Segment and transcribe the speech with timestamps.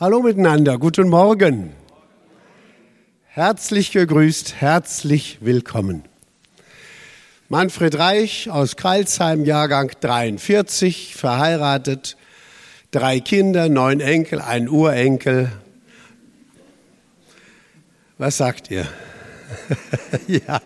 [0.00, 1.72] Hallo miteinander, guten Morgen.
[3.24, 6.04] Herzlich gegrüßt, herzlich willkommen.
[7.48, 12.16] Manfred Reich aus Kreilsheim, Jahrgang 43, verheiratet,
[12.92, 15.50] drei Kinder, neun Enkel, ein Urenkel.
[18.18, 18.86] Was sagt ihr?
[20.28, 20.60] ja.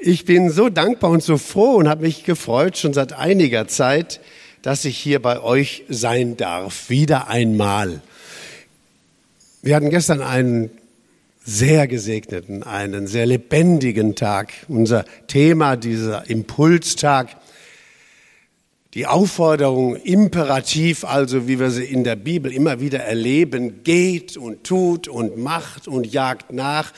[0.00, 4.20] Ich bin so dankbar und so froh und habe mich gefreut schon seit einiger Zeit,
[4.64, 8.00] dass ich hier bei euch sein darf, wieder einmal.
[9.60, 10.70] Wir hatten gestern einen
[11.44, 14.54] sehr gesegneten, einen sehr lebendigen Tag.
[14.68, 17.36] Unser Thema, dieser Impulstag,
[18.94, 24.64] die Aufforderung, imperativ, also wie wir sie in der Bibel immer wieder erleben, geht und
[24.64, 26.90] tut und macht und jagt nach.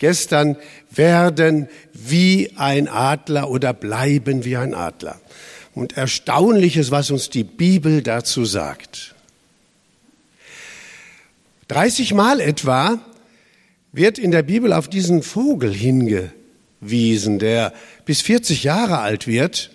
[0.00, 0.56] Gestern
[0.90, 5.20] werden wie ein Adler oder bleiben wie ein Adler
[5.74, 9.14] und Erstaunliches, was uns die Bibel dazu sagt.
[11.68, 12.98] 30 Mal etwa
[13.92, 17.72] wird in der Bibel auf diesen Vogel hingewiesen, der
[18.04, 19.70] bis 40 Jahre alt wird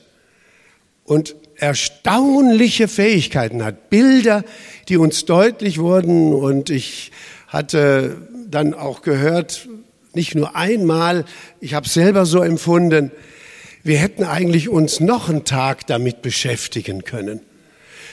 [1.06, 3.90] und erstaunliche Fähigkeiten hat.
[3.90, 4.44] Bilder,
[4.90, 7.12] die uns deutlich wurden und ich
[7.48, 9.68] hatte dann auch gehört,
[10.14, 11.26] nicht nur einmal,
[11.60, 13.12] ich habe selber so empfunden,
[13.84, 17.42] wir hätten eigentlich uns noch einen Tag damit beschäftigen können.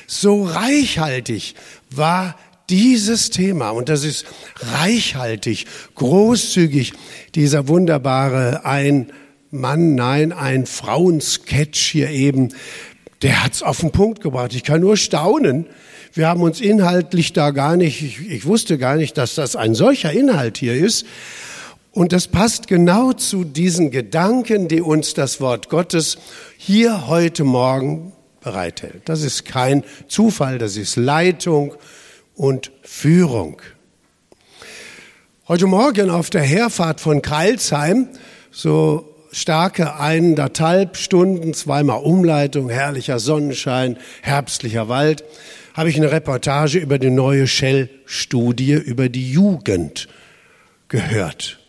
[0.06, 1.54] So reichhaltig
[1.90, 2.36] war
[2.70, 6.92] dieses Thema und das ist reichhaltig, großzügig,
[7.34, 9.12] dieser wunderbare ein
[9.50, 12.54] Mann, nein, ein Frauensketch hier eben,
[13.22, 14.54] der hat's auf den Punkt gebracht.
[14.54, 15.66] Ich kann nur staunen.
[16.12, 19.74] Wir haben uns inhaltlich da gar nicht, ich, ich wusste gar nicht, dass das ein
[19.74, 21.06] solcher Inhalt hier ist.
[21.94, 26.18] Und das passt genau zu diesen Gedanken, die uns das Wort Gottes
[26.58, 29.02] hier heute Morgen bereithält.
[29.04, 31.76] Das ist kein Zufall, das ist Leitung
[32.34, 33.62] und Führung.
[35.46, 38.08] Heute Morgen auf der Herfahrt von Kreilsheim,
[38.50, 45.22] so starke eineinhalb Stunden, zweimal Umleitung, herrlicher Sonnenschein, herbstlicher Wald,
[45.74, 50.08] habe ich eine Reportage über die neue Shell-Studie über die Jugend
[50.88, 51.60] gehört.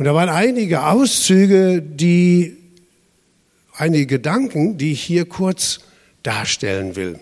[0.00, 2.56] Und da waren einige Auszüge, die,
[3.76, 5.80] einige Gedanken, die ich hier kurz
[6.22, 7.20] darstellen will,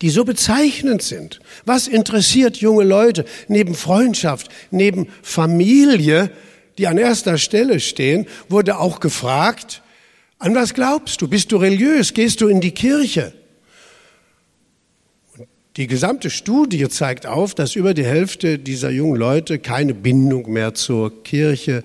[0.00, 1.40] die so bezeichnend sind.
[1.66, 6.30] Was interessiert junge Leute neben Freundschaft, neben Familie,
[6.78, 9.82] die an erster Stelle stehen, wurde auch gefragt,
[10.38, 11.28] an was glaubst du?
[11.28, 12.14] Bist du religiös?
[12.14, 13.34] Gehst du in die Kirche?
[15.78, 20.74] Die gesamte Studie zeigt auf, dass über die Hälfte dieser jungen Leute keine Bindung mehr
[20.74, 21.84] zur Kirche,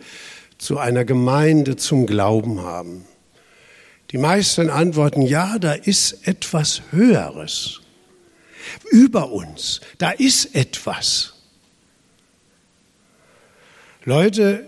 [0.57, 3.05] zu einer Gemeinde, zum Glauben haben.
[4.09, 7.81] Die meisten antworten, ja, da ist etwas Höheres
[8.89, 11.35] über uns, da ist etwas.
[14.05, 14.65] Leute,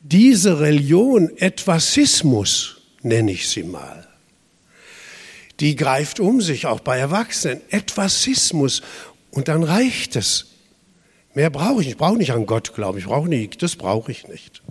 [0.00, 4.06] diese Religion, Etwasismus nenne ich sie mal,
[5.60, 7.60] die greift um sich, auch bei Erwachsenen.
[7.70, 8.82] Etwasismus.
[9.30, 10.46] Und dann reicht es.
[11.34, 11.90] Mehr brauche ich nicht.
[11.90, 12.98] Ich brauche nicht an Gott glauben.
[12.98, 13.62] Ich brauche nicht.
[13.62, 14.62] Das brauche ich nicht.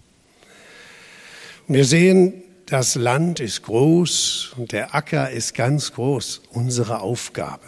[1.68, 6.42] Und wir sehen, das Land ist groß und der Acker ist ganz groß.
[6.52, 7.66] Unsere Aufgabe.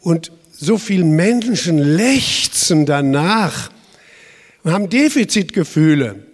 [0.00, 3.70] Und so viele Menschen lechzen danach
[4.62, 6.26] und haben Defizitgefühle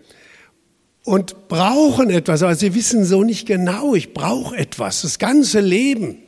[1.04, 6.18] und brauchen etwas, aber sie wissen so nicht genau, ich brauche etwas, das ganze Leben.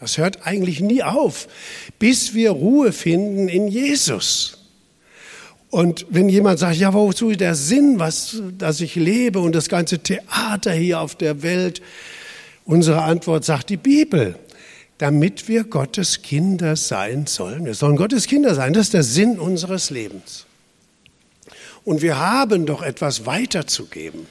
[0.00, 1.46] Das hört eigentlich nie auf,
[1.98, 4.56] bis wir Ruhe finden in Jesus.
[5.68, 9.68] Und wenn jemand sagt, ja, wozu ist der Sinn, was, dass ich lebe und das
[9.68, 11.80] ganze Theater hier auf der Welt?
[12.64, 14.36] Unsere Antwort sagt die Bibel,
[14.98, 17.66] damit wir Gottes Kinder sein sollen.
[17.66, 18.72] Wir sollen Gottes Kinder sein.
[18.72, 20.46] Das ist der Sinn unseres Lebens.
[21.84, 24.26] Und wir haben doch etwas weiterzugeben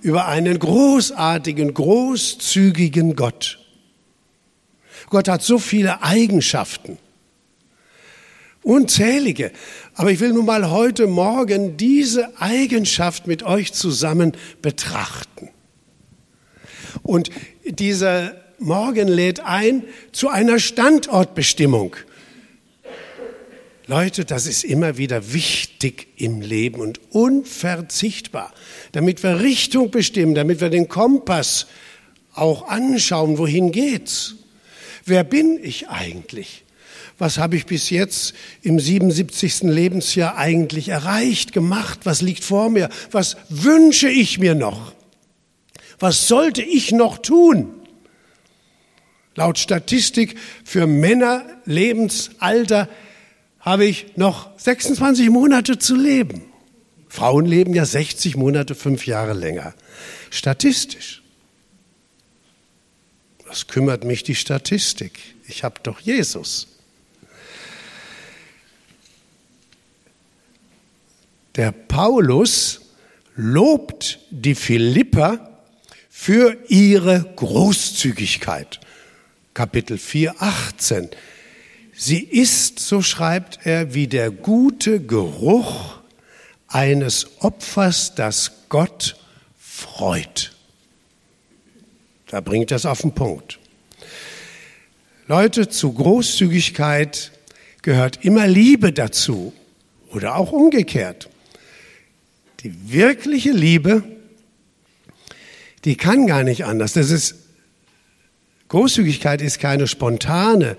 [0.00, 3.58] über einen großartigen, großzügigen Gott.
[5.10, 6.98] Gott hat so viele Eigenschaften,
[8.62, 9.52] unzählige.
[9.94, 15.50] Aber ich will nun mal heute Morgen diese Eigenschaft mit euch zusammen betrachten.
[17.02, 17.30] Und
[17.66, 21.96] dieser Morgen lädt ein zu einer Standortbestimmung.
[23.92, 28.50] Leute, das ist immer wieder wichtig im Leben und unverzichtbar,
[28.92, 31.66] damit wir Richtung bestimmen, damit wir den Kompass
[32.32, 34.36] auch anschauen, wohin geht's?
[35.04, 36.64] Wer bin ich eigentlich?
[37.18, 39.64] Was habe ich bis jetzt im 77.
[39.64, 42.00] Lebensjahr eigentlich erreicht, gemacht?
[42.04, 42.88] Was liegt vor mir?
[43.10, 44.94] Was wünsche ich mir noch?
[45.98, 47.74] Was sollte ich noch tun?
[49.34, 52.88] Laut Statistik für Männer Lebensalter
[53.62, 56.42] habe ich noch 26 Monate zu leben.
[57.08, 59.74] Frauen leben ja 60 Monate, fünf Jahre länger.
[60.30, 61.22] Statistisch.
[63.46, 65.18] Was kümmert mich die Statistik?
[65.46, 66.68] Ich habe doch Jesus.
[71.54, 72.80] Der Paulus
[73.36, 75.60] lobt die Philipper
[76.08, 78.80] für ihre Großzügigkeit.
[79.54, 81.10] Kapitel 4, 18.
[82.04, 86.00] Sie ist, so schreibt er, wie der gute Geruch
[86.66, 89.14] eines Opfers, das Gott
[89.56, 90.52] freut.
[92.26, 93.60] Da bringt das auf den Punkt.
[95.28, 97.30] Leute, zu Großzügigkeit
[97.82, 99.52] gehört immer Liebe dazu
[100.10, 101.30] oder auch umgekehrt.
[102.64, 104.02] Die wirkliche Liebe,
[105.84, 106.94] die kann gar nicht anders.
[106.94, 107.36] Das ist,
[108.66, 110.76] Großzügigkeit ist keine spontane,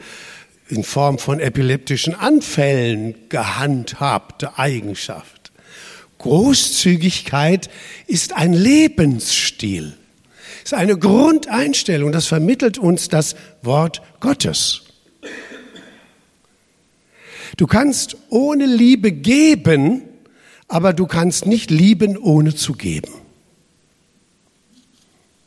[0.70, 5.52] in Form von epileptischen Anfällen gehandhabte Eigenschaft.
[6.18, 7.70] Großzügigkeit
[8.08, 9.94] ist ein Lebensstil,
[10.64, 14.84] ist eine Grundeinstellung, das vermittelt uns das Wort Gottes.
[17.58, 20.04] Du kannst ohne Liebe geben,
[20.68, 23.12] aber du kannst nicht lieben, ohne zu geben.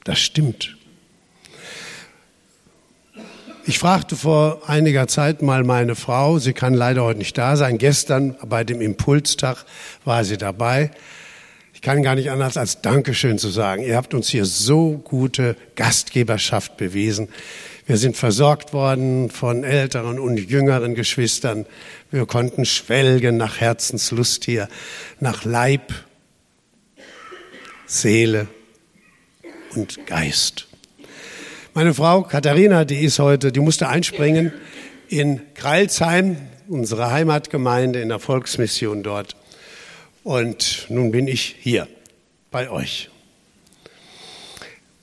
[0.04, 0.75] Das stimmt.
[3.68, 7.78] Ich fragte vor einiger Zeit mal meine Frau, sie kann leider heute nicht da sein,
[7.78, 9.64] gestern bei dem Impulstag
[10.04, 10.92] war sie dabei.
[11.74, 13.82] Ich kann gar nicht anders als Dankeschön zu sagen.
[13.82, 17.28] Ihr habt uns hier so gute Gastgeberschaft bewiesen.
[17.86, 21.66] Wir sind versorgt worden von älteren und jüngeren Geschwistern.
[22.12, 24.68] Wir konnten schwelgen nach Herzenslust hier,
[25.18, 25.92] nach Leib,
[27.86, 28.46] Seele
[29.74, 30.68] und Geist.
[31.76, 34.50] Meine Frau Katharina, die ist heute, die musste einspringen
[35.08, 36.38] in Kreilsheim,
[36.68, 39.36] unsere Heimatgemeinde in der Volksmission dort.
[40.24, 41.86] Und nun bin ich hier
[42.50, 43.10] bei euch.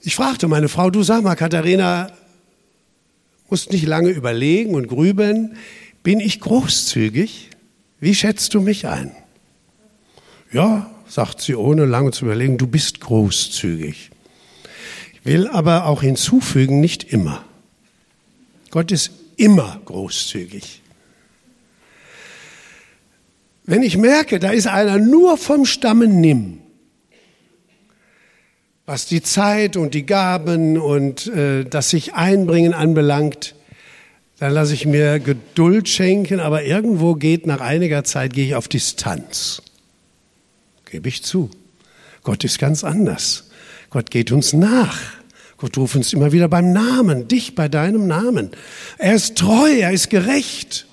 [0.02, 2.12] Ich fragte meine Frau, du sag mal, Katharina,
[3.52, 5.58] musst nicht lange überlegen und grübeln.
[6.02, 7.52] Bin ich großzügig?
[8.00, 9.12] Wie schätzt du mich ein?
[10.52, 14.10] Ja, sagt sie ohne lange zu überlegen, du bist großzügig
[15.24, 17.44] will aber auch hinzufügen, nicht immer.
[18.70, 20.82] Gott ist immer großzügig.
[23.66, 26.60] Wenn ich merke, da ist einer nur vom Stamme nimm,
[28.86, 33.56] was die Zeit und die Gaben und äh, das sich einbringen anbelangt,
[34.40, 38.68] dann lasse ich mir Geduld schenken, aber irgendwo geht nach einiger Zeit gehe ich auf
[38.68, 39.62] Distanz.
[40.84, 41.50] Gebe ich zu.
[42.24, 43.50] Gott ist ganz anders.
[43.94, 45.00] Gott geht uns nach.
[45.58, 48.50] Gott ruft uns immer wieder beim Namen, dich bei deinem Namen.
[48.98, 50.88] Er ist treu, er ist gerecht.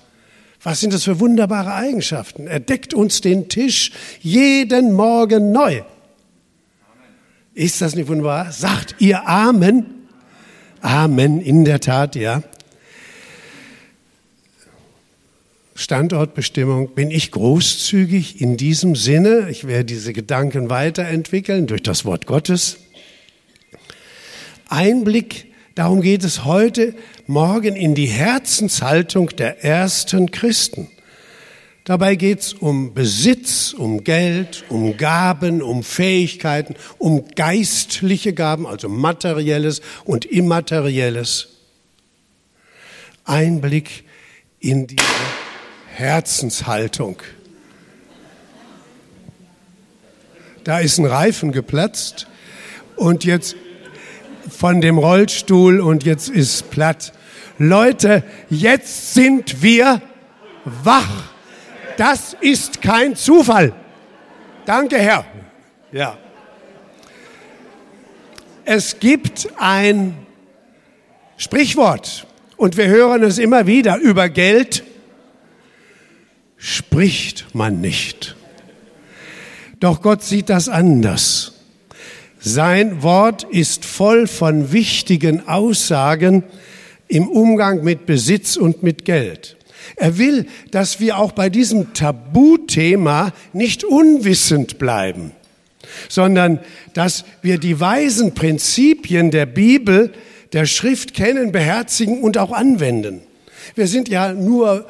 [0.63, 2.47] Was sind das für wunderbare Eigenschaften?
[2.47, 5.81] Er deckt uns den Tisch jeden Morgen neu.
[7.55, 8.53] Ist das nicht wunderbar?
[8.53, 9.87] Sagt ihr Amen?
[10.83, 12.43] Amen, in der Tat, ja.
[15.75, 19.49] Standortbestimmung, bin ich großzügig in diesem Sinne?
[19.49, 22.77] Ich werde diese Gedanken weiterentwickeln durch das Wort Gottes.
[24.71, 26.95] Einblick, darum geht es heute
[27.27, 30.89] Morgen in die Herzenshaltung der ersten Christen.
[31.85, 38.89] Dabei geht es um Besitz, um Geld, um Gaben, um Fähigkeiten, um geistliche Gaben, also
[38.89, 41.49] materielles und immaterielles.
[43.25, 44.05] Einblick
[44.61, 45.03] in diese
[45.95, 47.17] Herzenshaltung.
[50.63, 52.29] Da ist ein Reifen geplatzt
[52.95, 53.57] und jetzt
[54.51, 57.13] von dem Rollstuhl und jetzt ist platt.
[57.59, 60.03] Leute, jetzt sind wir
[60.65, 61.31] wach.
[61.97, 63.73] Das ist kein Zufall.
[64.67, 65.25] Danke, Herr.
[65.93, 66.17] Ja.
[68.65, 70.15] Es gibt ein
[71.37, 72.27] Sprichwort
[72.57, 74.85] und wir hören es immer wieder über Geld
[76.61, 78.37] spricht man nicht.
[79.81, 81.60] Doch Gott sieht das anders.
[82.43, 86.43] Sein Wort ist voll von wichtigen Aussagen
[87.07, 89.57] im Umgang mit Besitz und mit Geld.
[89.97, 95.33] Er will, dass wir auch bei diesem Tabuthema nicht unwissend bleiben,
[96.09, 96.61] sondern
[96.95, 100.13] dass wir die weisen Prinzipien der Bibel,
[100.55, 103.21] der Schrift kennen, beherzigen und auch anwenden.
[103.75, 104.87] Wir sind ja nur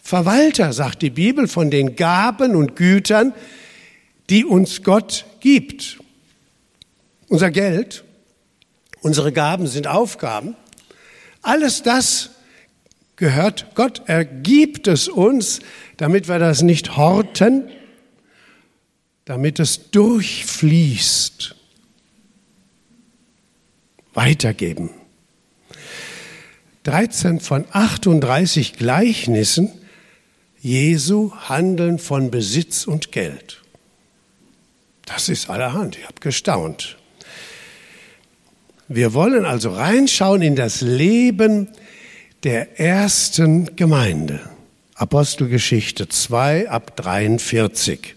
[0.00, 3.32] Verwalter, sagt die Bibel, von den Gaben und Gütern,
[4.30, 5.98] die uns Gott gibt.
[7.28, 8.04] Unser Geld,
[9.00, 10.56] unsere Gaben sind Aufgaben,
[11.42, 12.30] Alles das
[13.14, 14.02] gehört Gott.
[14.06, 15.60] Er gibt es uns,
[15.96, 17.70] damit wir das nicht horten,
[19.24, 21.54] damit es durchfließt.
[24.14, 24.90] Weitergeben.
[26.84, 29.72] 13 von 38 Gleichnissen
[30.60, 33.62] Jesu handeln von Besitz und Geld.
[35.04, 35.96] Das ist allerhand.
[35.96, 36.96] Ich habe gestaunt.
[38.88, 41.68] Wir wollen also reinschauen in das Leben
[42.44, 44.40] der ersten Gemeinde.
[44.94, 48.14] Apostelgeschichte 2 ab 43.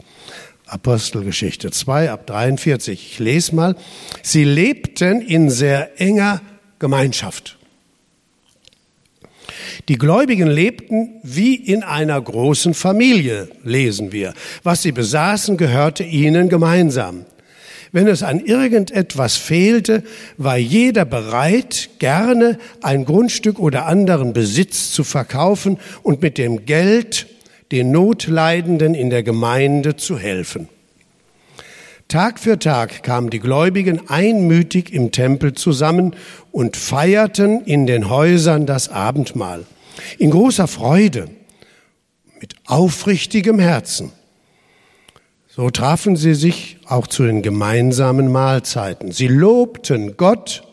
[0.67, 3.13] Apostelgeschichte 2 ab 43.
[3.13, 3.75] Ich lese mal.
[4.21, 6.41] Sie lebten in sehr enger
[6.77, 7.57] Gemeinschaft.
[9.87, 14.35] Die Gläubigen lebten wie in einer großen Familie, lesen wir.
[14.61, 17.25] Was sie besaßen, gehörte ihnen gemeinsam.
[17.91, 20.03] Wenn es an irgendetwas fehlte,
[20.37, 27.27] war jeder bereit, gerne ein Grundstück oder anderen Besitz zu verkaufen und mit dem Geld
[27.71, 30.69] den Notleidenden in der Gemeinde zu helfen.
[32.07, 36.15] Tag für Tag kamen die Gläubigen einmütig im Tempel zusammen
[36.51, 39.65] und feierten in den Häusern das Abendmahl.
[40.17, 41.29] In großer Freude,
[42.41, 44.11] mit aufrichtigem Herzen.
[45.59, 49.11] So trafen sie sich auch zu den gemeinsamen Mahlzeiten.
[49.11, 50.63] Sie lobten Gott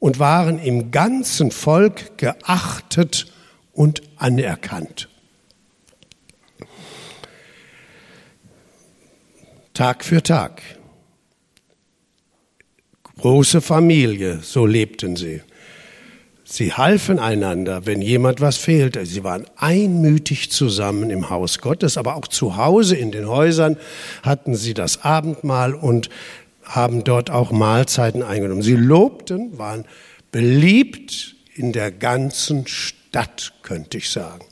[0.00, 3.32] und waren im ganzen Volk geachtet
[3.72, 5.08] und anerkannt.
[9.72, 10.62] Tag für Tag.
[13.18, 15.42] Große Familie, so lebten sie.
[16.50, 19.04] Sie halfen einander, wenn jemand was fehlte.
[19.04, 23.76] Sie waren einmütig zusammen im Haus Gottes, aber auch zu Hause in den Häusern
[24.22, 26.08] hatten sie das Abendmahl und
[26.64, 28.62] haben dort auch Mahlzeiten eingenommen.
[28.62, 29.84] Sie lobten, waren
[30.32, 34.46] beliebt in der ganzen Stadt, könnte ich sagen.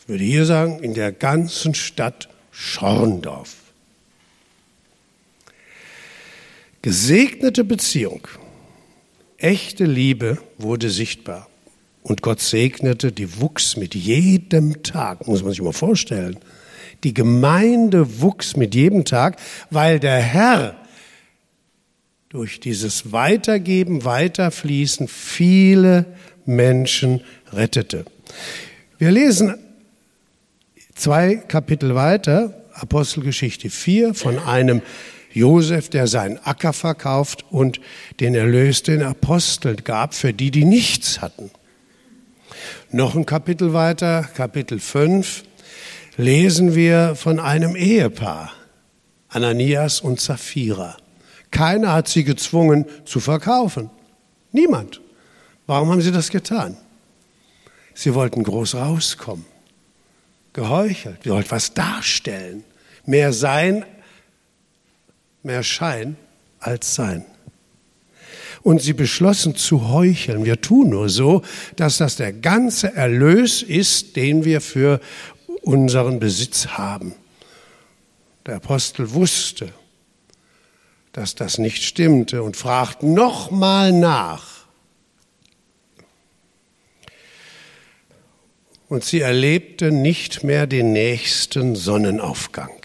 [0.00, 3.54] Ich würde hier sagen, in der ganzen Stadt Schorndorf.
[6.82, 8.26] Gesegnete Beziehung
[9.44, 11.50] Echte Liebe wurde sichtbar.
[12.02, 16.38] Und Gott segnete, die wuchs mit jedem Tag, muss man sich mal vorstellen.
[17.02, 19.36] Die Gemeinde wuchs mit jedem Tag,
[19.68, 20.76] weil der Herr
[22.30, 26.06] durch dieses Weitergeben, Weiterfließen viele
[26.46, 27.20] Menschen
[27.52, 28.06] rettete.
[28.96, 29.58] Wir lesen
[30.94, 34.80] zwei Kapitel weiter, Apostelgeschichte 4, von einem
[35.34, 37.80] Josef, der seinen Acker verkauft und
[38.20, 41.50] den Erlös den Aposteln gab, für die, die nichts hatten.
[42.90, 45.42] Noch ein Kapitel weiter, Kapitel 5,
[46.16, 48.52] lesen wir von einem Ehepaar,
[49.28, 50.96] Ananias und Sapphira.
[51.50, 53.90] Keiner hat sie gezwungen zu verkaufen.
[54.52, 55.00] Niemand.
[55.66, 56.76] Warum haben sie das getan?
[57.94, 59.46] Sie wollten groß rauskommen.
[60.52, 61.18] Geheuchelt.
[61.24, 62.64] Sie wollten was darstellen.
[63.06, 63.84] Mehr sein
[65.44, 66.16] mehr Schein
[66.58, 67.24] als Sein.
[68.62, 70.44] Und sie beschlossen zu heucheln.
[70.44, 71.42] Wir tun nur so,
[71.76, 75.00] dass das der ganze Erlös ist, den wir für
[75.62, 77.14] unseren Besitz haben.
[78.46, 79.70] Der Apostel wusste,
[81.12, 84.64] dass das nicht stimmte und fragt nochmal nach.
[88.88, 92.83] Und sie erlebte nicht mehr den nächsten Sonnenaufgang.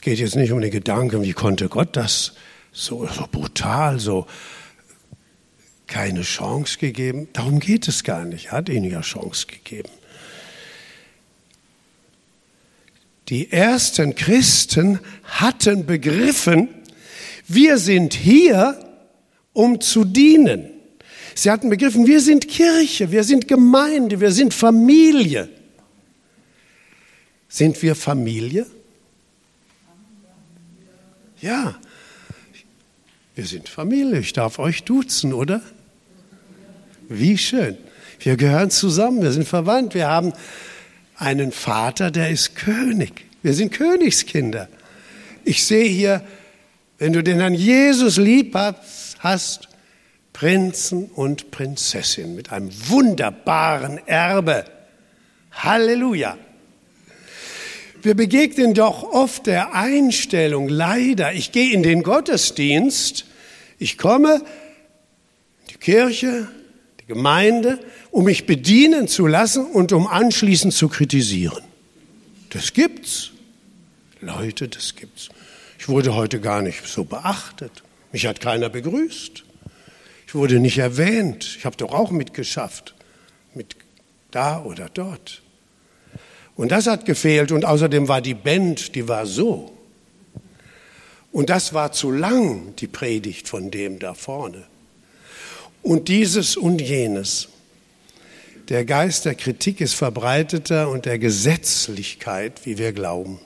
[0.00, 2.32] Es geht jetzt nicht um den Gedanken, wie konnte Gott das
[2.72, 4.26] so, so brutal, so
[5.86, 7.28] keine Chance gegeben.
[7.34, 8.46] Darum geht es gar nicht.
[8.46, 9.90] Er hat ihnen ja Chance gegeben.
[13.28, 16.70] Die ersten Christen hatten begriffen,
[17.46, 18.82] wir sind hier,
[19.52, 20.70] um zu dienen.
[21.34, 25.50] Sie hatten begriffen, wir sind Kirche, wir sind Gemeinde, wir sind Familie.
[27.50, 28.64] Sind wir Familie?
[31.40, 31.74] Ja,
[33.34, 34.18] wir sind Familie.
[34.18, 35.62] Ich darf euch duzen, oder?
[37.08, 37.78] Wie schön.
[38.18, 39.94] Wir gehören zusammen, wir sind verwandt.
[39.94, 40.32] Wir haben
[41.16, 43.24] einen Vater, der ist König.
[43.42, 44.68] Wir sind Königskinder.
[45.44, 46.22] Ich sehe hier,
[46.98, 48.54] wenn du den Herrn Jesus lieb
[49.18, 49.68] hast,
[50.34, 54.64] Prinzen und Prinzessin mit einem wunderbaren Erbe.
[55.52, 56.36] Halleluja.
[58.02, 63.26] Wir begegnen doch oft der Einstellung, leider, ich gehe in den Gottesdienst,
[63.78, 66.48] ich komme in die Kirche,
[67.02, 67.78] die Gemeinde,
[68.10, 71.62] um mich bedienen zu lassen und um anschließend zu kritisieren.
[72.48, 73.32] Das gibt's.
[74.22, 75.28] Leute, das gibt's.
[75.78, 77.82] Ich wurde heute gar nicht so beachtet.
[78.12, 79.44] Mich hat keiner begrüßt.
[80.26, 81.56] Ich wurde nicht erwähnt.
[81.58, 82.94] Ich habe doch auch mitgeschafft.
[83.54, 83.76] Mit
[84.30, 85.42] da oder dort.
[86.60, 87.52] Und das hat gefehlt.
[87.52, 89.72] Und außerdem war die Band, die war so.
[91.32, 94.64] Und das war zu lang, die Predigt von dem da vorne.
[95.80, 97.48] Und dieses und jenes.
[98.68, 103.38] Der Geist der Kritik ist verbreiteter und der Gesetzlichkeit, wie wir glauben.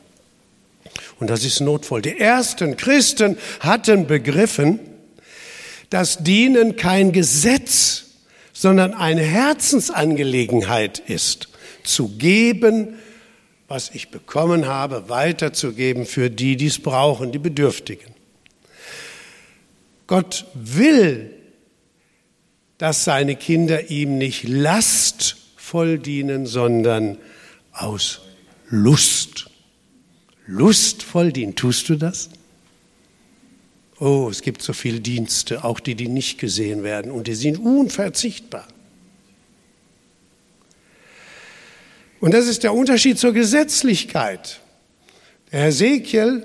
[1.21, 2.03] Und das ist notvoll.
[2.03, 4.81] Die ersten Christen hatten begriffen,
[5.89, 8.07] dass Dienen kein Gesetz,
[8.53, 11.47] sondern eine Herzensangelegenheit ist.
[11.85, 12.97] Zu geben,
[13.75, 18.15] was ich bekommen habe, weiterzugeben für die, die es brauchen, die Bedürftigen.
[20.07, 21.33] Gott will,
[22.79, 27.19] dass seine Kinder ihm nicht lastvoll dienen, sondern
[27.73, 28.21] aus
[28.71, 29.51] Lust.
[30.47, 31.57] Lustvoll dienen.
[31.57, 32.31] Tust du das?
[33.99, 37.59] Oh, es gibt so viele Dienste, auch die, die nicht gesehen werden, und die sind
[37.59, 38.69] unverzichtbar.
[42.25, 44.61] Und das ist der Unterschied zur Gesetzlichkeit.
[45.53, 46.43] Der Hesekiel,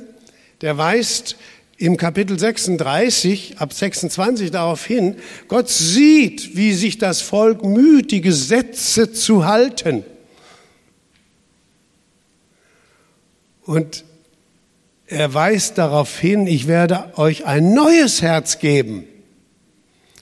[0.59, 1.37] der weist
[1.77, 5.15] im Kapitel 36 ab 26 darauf hin,
[5.47, 10.03] Gott sieht, wie sich das Volk müht, die Gesetze zu halten.
[13.61, 14.03] Und
[15.07, 19.05] er weist darauf hin, ich werde euch ein neues Herz geben,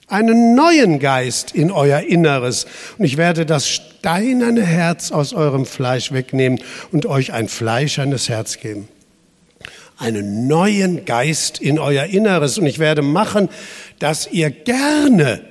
[0.06, 2.66] einen neuen Geist in euer Inneres.
[2.96, 3.64] Und ich werde das
[4.08, 6.60] steinerne Herz aus eurem Fleisch wegnehmen
[6.92, 8.88] und euch ein fleischernes Herz geben.
[9.98, 12.56] Einen neuen Geist in euer Inneres.
[12.56, 13.50] Und ich werde machen,
[13.98, 15.44] dass ihr gerne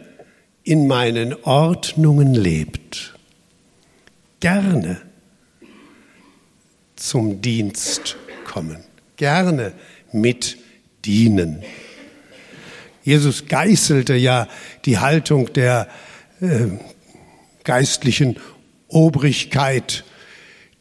[0.63, 3.13] in meinen Ordnungen lebt.
[4.39, 5.01] Gerne
[6.95, 8.83] zum Dienst kommen
[9.17, 9.73] gerne
[10.11, 10.57] mit
[11.05, 11.61] dienen.
[13.03, 14.47] Jesus geißelte ja
[14.85, 15.87] die Haltung der
[16.41, 16.67] äh,
[17.67, 18.37] geistlichen
[18.87, 20.05] Obrigkeit,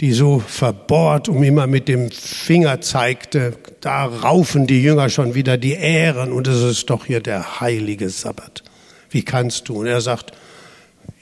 [0.01, 5.59] die so verbohrt um immer mit dem Finger zeigte, da raufen die Jünger schon wieder
[5.59, 8.63] die Ähren und es ist doch hier der heilige Sabbat.
[9.11, 9.81] Wie kannst du?
[9.81, 10.33] Und er sagt,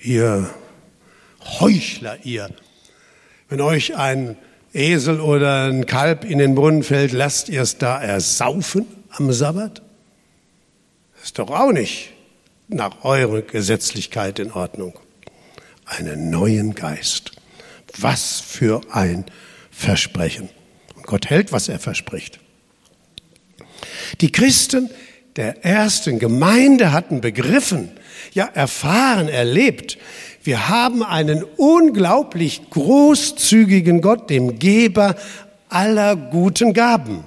[0.03, 0.51] ihr
[1.61, 2.51] Heuchler, ihr,
[3.49, 4.37] wenn euch ein
[4.75, 9.81] Esel oder ein Kalb in den Brunnen fällt, lasst ihr es da ersaufen am Sabbat?
[11.15, 12.11] Das ist doch auch nicht
[12.69, 14.99] nach eurer Gesetzlichkeit in Ordnung.
[15.85, 17.33] Einen neuen Geist.
[17.99, 19.25] Was für ein
[19.71, 20.49] Versprechen.
[20.95, 22.41] Und Gott hält, was er verspricht.
[24.21, 24.91] Die Christen
[25.37, 27.91] der ersten Gemeinde hatten begriffen,
[28.33, 29.99] ja erfahren, erlebt,
[30.45, 35.17] wir haben einen unglaublich großzügigen Gott, dem Geber
[35.71, 37.25] aller guten Gaben.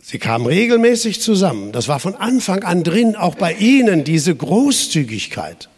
[0.00, 1.72] Sie kamen regelmäßig zusammen.
[1.72, 5.68] Das war von Anfang an drin, auch bei Ihnen, diese Großzügigkeit.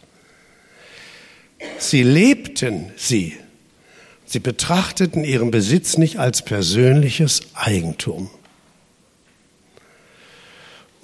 [1.77, 3.37] Sie lebten sie.
[4.25, 8.29] Sie betrachteten ihren Besitz nicht als persönliches Eigentum.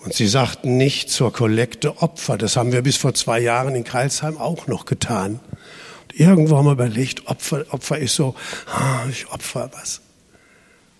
[0.04, 2.38] Und sie sagten nicht zur Kollekte Opfer.
[2.38, 5.42] Das haben wir bis vor zwei Jahren in Kreilsheim auch noch getan.
[6.04, 8.34] Und irgendwo haben wir überlegt, Opfer, Opfer ist so,
[8.68, 10.00] ah, ich opfer was.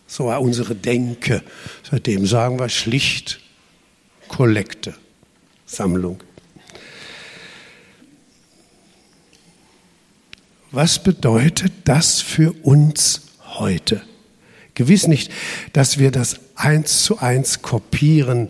[0.08, 1.44] So war unsere Denke.
[1.90, 3.40] Seitdem sagen wir schlicht
[4.28, 4.96] Kollekte,
[5.66, 6.20] Sammlung.
[10.72, 13.22] Was bedeutet das für uns
[13.58, 14.02] heute?
[14.74, 15.32] Gewiss nicht,
[15.74, 18.50] dass wir das eins zu eins kopieren,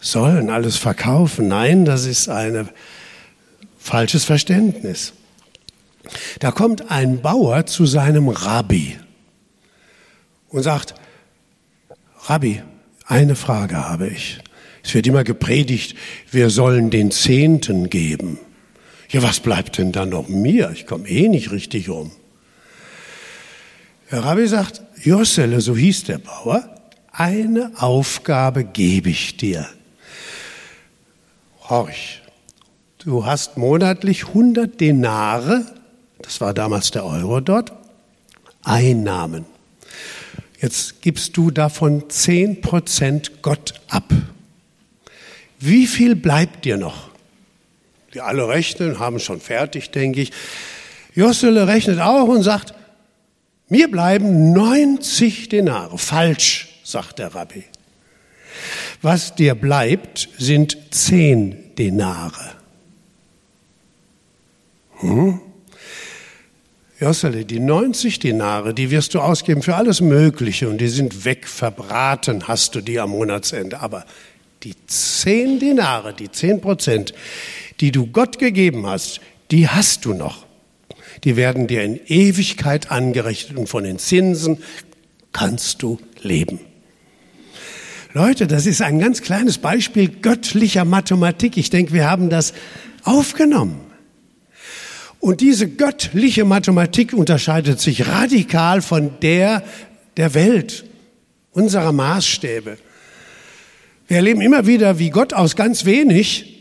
[0.00, 1.48] sollen alles verkaufen.
[1.48, 2.68] Nein, das ist ein
[3.78, 5.12] falsches Verständnis.
[6.40, 8.98] Da kommt ein Bauer zu seinem Rabbi
[10.48, 10.94] und sagt,
[12.24, 12.62] Rabbi,
[13.06, 14.38] eine Frage habe ich.
[14.82, 15.96] Es wird immer gepredigt,
[16.30, 18.38] wir sollen den Zehnten geben.
[19.12, 20.70] Ja, was bleibt denn dann noch mir?
[20.72, 22.10] Ich komme eh nicht richtig um.
[24.10, 26.68] Der Rabbi sagt, Jossele, so hieß der Bauer,
[27.12, 29.68] eine Aufgabe gebe ich dir
[31.72, 32.20] horch,
[32.98, 35.64] du hast monatlich 100 Denare,
[36.20, 37.72] das war damals der Euro dort,
[38.62, 39.46] Einnahmen.
[40.60, 44.12] Jetzt gibst du davon 10 Prozent Gott ab.
[45.58, 47.11] Wie viel bleibt dir noch?
[48.14, 50.32] Die alle rechnen, haben schon fertig, denke ich.
[51.14, 52.74] Jossele rechnet auch und sagt,
[53.68, 55.96] mir bleiben 90 Denare.
[55.96, 57.64] Falsch, sagt der Rabbi.
[59.00, 62.52] Was dir bleibt, sind zehn Denare.
[64.98, 65.40] Hm?
[67.00, 71.48] Jossele, die 90 Denare, die wirst du ausgeben für alles Mögliche und die sind weg,
[71.48, 73.80] verbraten hast du die am Monatsende.
[73.80, 74.04] Aber
[74.62, 77.12] die zehn Dinare, die zehn Prozent,
[77.80, 80.46] die du Gott gegeben hast, die hast du noch.
[81.24, 84.58] Die werden dir in Ewigkeit angerechnet und von den Zinsen
[85.32, 86.60] kannst du leben.
[88.14, 91.56] Leute, das ist ein ganz kleines Beispiel göttlicher Mathematik.
[91.56, 92.52] Ich denke, wir haben das
[93.04, 93.80] aufgenommen.
[95.18, 99.62] Und diese göttliche Mathematik unterscheidet sich radikal von der
[100.16, 100.84] der Welt,
[101.52, 102.76] unserer Maßstäbe.
[104.08, 106.51] Wir erleben immer wieder, wie Gott aus ganz wenig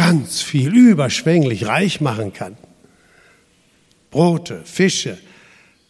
[0.00, 2.56] ganz viel überschwänglich reich machen kann.
[4.10, 5.18] Brote, Fische,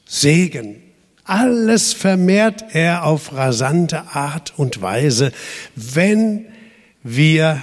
[0.05, 0.83] Segen,
[1.23, 5.31] alles vermehrt er auf rasante Art und Weise,
[5.77, 6.47] wenn
[7.05, 7.63] wir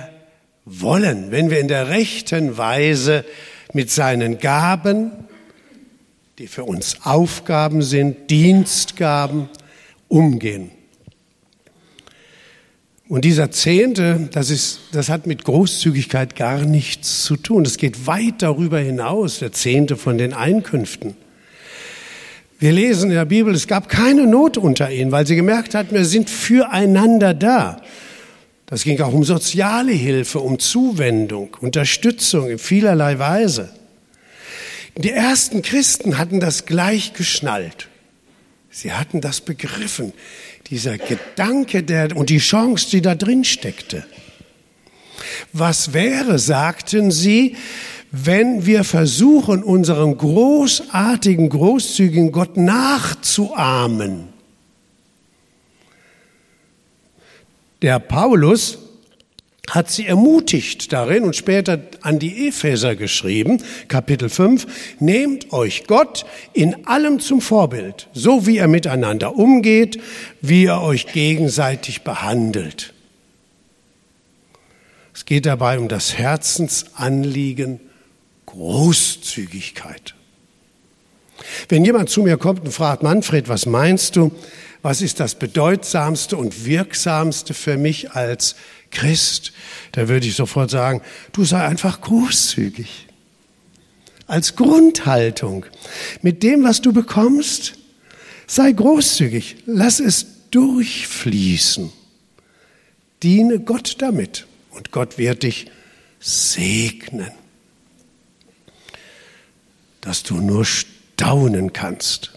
[0.64, 3.26] wollen, wenn wir in der rechten Weise
[3.74, 5.12] mit seinen Gaben,
[6.38, 9.50] die für uns Aufgaben sind, Dienstgaben,
[10.08, 10.72] umgehen.
[13.10, 17.64] Und dieser Zehnte, das, ist, das hat mit Großzügigkeit gar nichts zu tun.
[17.64, 21.16] Es geht weit darüber hinaus, der Zehnte von den Einkünften.
[22.60, 25.96] Wir lesen in der Bibel, es gab keine Not unter ihnen, weil sie gemerkt hatten,
[25.96, 27.82] wir sind füreinander da.
[28.66, 33.70] Das ging auch um soziale Hilfe, um Zuwendung, Unterstützung in vielerlei Weise.
[34.98, 37.88] Die ersten Christen hatten das gleich geschnallt.
[38.70, 40.12] Sie hatten das begriffen,
[40.70, 44.06] dieser Gedanke der, und die Chance, die da drin steckte.
[45.54, 47.56] Was wäre, sagten sie,
[48.12, 54.30] wenn wir versuchen, unserem großartigen, großzügigen Gott nachzuahmen?
[57.82, 58.80] Der Paulus
[59.70, 64.66] hat sie ermutigt darin und später an die Epheser geschrieben, Kapitel 5,
[65.00, 70.00] nehmt euch Gott in allem zum Vorbild, so wie er miteinander umgeht,
[70.42, 72.94] wie er euch gegenseitig behandelt.
[75.14, 77.82] Es geht dabei um das Herzensanliegen
[78.46, 80.16] Großzügigkeit.
[81.70, 84.32] Wenn jemand zu mir kommt und fragt, Manfred, was meinst du,
[84.82, 88.56] was ist das bedeutsamste und wirksamste für mich als
[88.98, 89.52] Christ,
[89.92, 93.06] da würde ich sofort sagen, du sei einfach großzügig.
[94.26, 95.68] Als Grundhaltung.
[96.24, 97.76] Mit dem, was du bekommst,
[98.48, 99.58] sei großzügig.
[99.68, 101.92] Lass es durchfließen.
[103.22, 105.68] Diene Gott damit und Gott wird dich
[106.20, 107.32] segnen.
[110.02, 112.32] Dass du nur staunen kannst.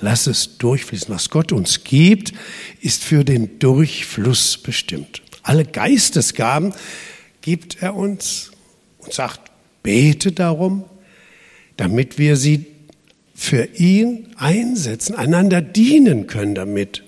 [0.00, 1.08] Lass es durchfließen.
[1.08, 2.34] Was Gott uns gibt,
[2.82, 5.23] ist für den Durchfluss bestimmt.
[5.44, 6.74] Alle Geistesgaben
[7.42, 8.50] gibt er uns
[8.98, 9.52] und sagt,
[9.82, 10.84] bete darum,
[11.76, 12.66] damit wir sie
[13.34, 17.04] für ihn einsetzen, einander dienen können damit.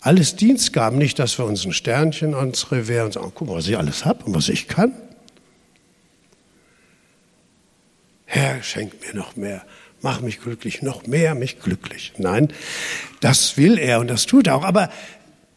[0.00, 3.66] Alles Dienstgaben, nicht, dass wir uns ein Sternchen ans Revers und sagen, guck mal, was
[3.66, 4.92] ich alles habe und was ich kann.
[8.26, 9.64] Herr, schenk mir noch mehr,
[10.02, 12.12] mach mich glücklich, noch mehr mich glücklich.
[12.18, 12.52] Nein,
[13.20, 14.64] das will er und das tut er auch.
[14.64, 14.90] Aber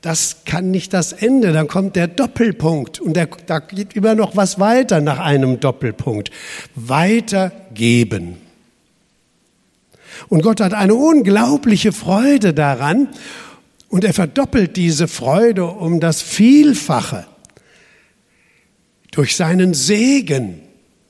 [0.02, 1.54] das kann nicht das Ende.
[1.54, 6.32] Dann kommt der Doppelpunkt und der, da geht immer noch was weiter nach einem Doppelpunkt.
[6.76, 8.38] Weitergeben.
[10.28, 13.10] Und Gott hat eine unglaubliche Freude daran
[13.90, 17.26] und er verdoppelt diese Freude um das Vielfache
[19.12, 20.62] durch seinen Segen,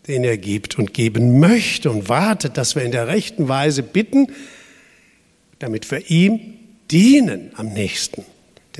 [0.08, 4.28] den er gibt und geben möchte und wartet, dass wir in der rechten Weise bitten,
[5.60, 6.40] damit wir ihm
[6.90, 8.26] dienen am nächsten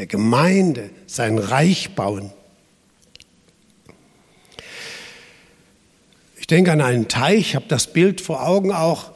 [0.02, 2.32] der Gemeinde, sein Reich bauen.
[6.38, 9.12] Ich denke an einen Teich, ich habe das Bild vor Augen auch,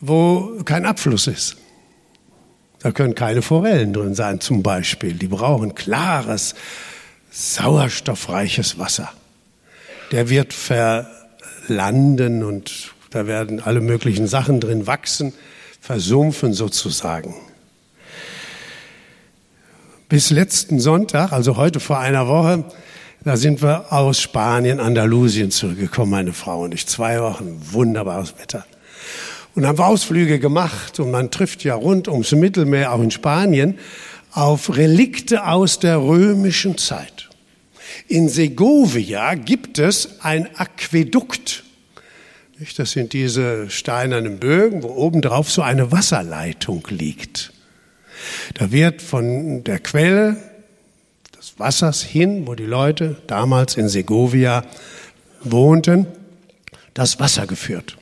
[0.00, 1.58] wo kein Abfluss ist.
[2.78, 5.12] Da können keine Forellen drin sein zum Beispiel.
[5.12, 6.54] Die brauchen klares,
[7.30, 9.12] sauerstoffreiches Wasser.
[10.10, 15.34] Der wird verlanden und da werden alle möglichen Sachen drin wachsen,
[15.82, 17.34] versumpfen sozusagen.
[20.12, 22.64] Bis letzten Sonntag, also heute vor einer Woche,
[23.24, 26.86] da sind wir aus Spanien, Andalusien zurückgekommen, meine Frau und ich.
[26.86, 28.66] Zwei Wochen, wunderbares Wetter.
[29.54, 33.78] Und haben wir Ausflüge gemacht und man trifft ja rund ums Mittelmeer, auch in Spanien,
[34.32, 37.30] auf Relikte aus der römischen Zeit.
[38.06, 41.64] In Segovia gibt es ein Aquädukt.
[42.76, 47.51] Das sind diese steinernen Bögen, wo obendrauf so eine Wasserleitung liegt.
[48.54, 50.36] Da wird von der Quelle
[51.38, 54.64] des Wassers hin, wo die Leute damals in Segovia
[55.42, 56.06] wohnten,
[56.94, 57.96] das Wasser geführt.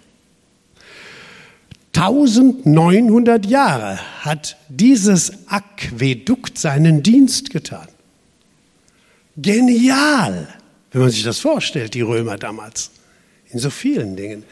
[1.96, 7.88] 1900 Jahre hat dieses Aquädukt seinen Dienst getan.
[9.36, 10.48] Genial,
[10.92, 12.90] wenn man sich das vorstellt, die Römer damals.
[13.52, 14.44] In so vielen Dingen.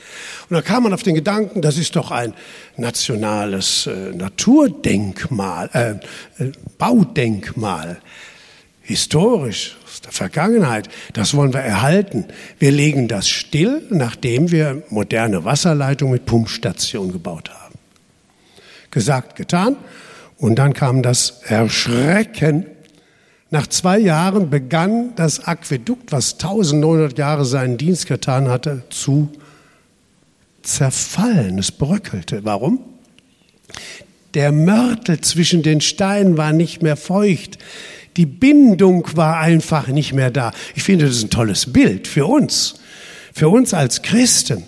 [0.51, 2.35] Und da kam man auf den Gedanken, das ist doch ein
[2.77, 8.01] nationales äh, Naturdenkmal, äh, äh, Baudenkmal,
[8.83, 10.89] historisch aus der Vergangenheit.
[11.13, 12.25] Das wollen wir erhalten.
[12.59, 17.79] Wir legen das still, nachdem wir moderne Wasserleitung mit Pumpstation gebaut haben.
[18.91, 19.77] Gesagt, getan.
[20.39, 22.67] Und dann kam das Erschrecken.
[23.51, 29.31] Nach zwei Jahren begann das Aquädukt, was 1900 Jahre seinen Dienst getan hatte, zu
[30.63, 31.59] zerfallen.
[31.59, 32.45] Es bröckelte.
[32.45, 32.81] Warum?
[34.35, 37.59] Der Mörtel zwischen den Steinen war nicht mehr feucht.
[38.19, 40.53] Die Bindung war einfach nicht mehr da.
[40.75, 42.75] Ich finde, das ist ein tolles Bild für uns,
[43.33, 44.65] für uns als Christen.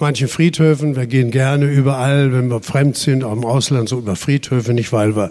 [0.00, 3.98] Auf manchen Friedhöfen, wir gehen gerne überall, wenn wir fremd sind, auch im Ausland, so
[3.98, 5.30] über Friedhöfe, nicht weil wir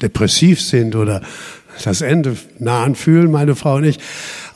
[0.00, 1.20] depressiv sind oder
[1.82, 3.98] das Ende nahen fühlen, meine Frau und ich.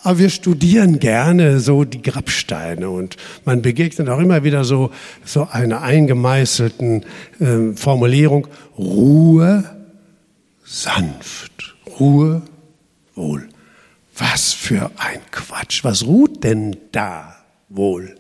[0.05, 4.93] Aber wir studieren gerne so die Grabsteine und man begegnet auch immer wieder so,
[5.25, 7.05] so einer eingemeißelten
[7.41, 8.47] äh, Formulierung,
[8.79, 9.65] Ruhe,
[10.65, 12.43] sanft, Ruhe,
[13.17, 13.49] wohl.
[14.17, 15.83] Was für ein Quatsch.
[15.83, 17.35] Was ruht denn da?
[17.71, 18.17] wohl.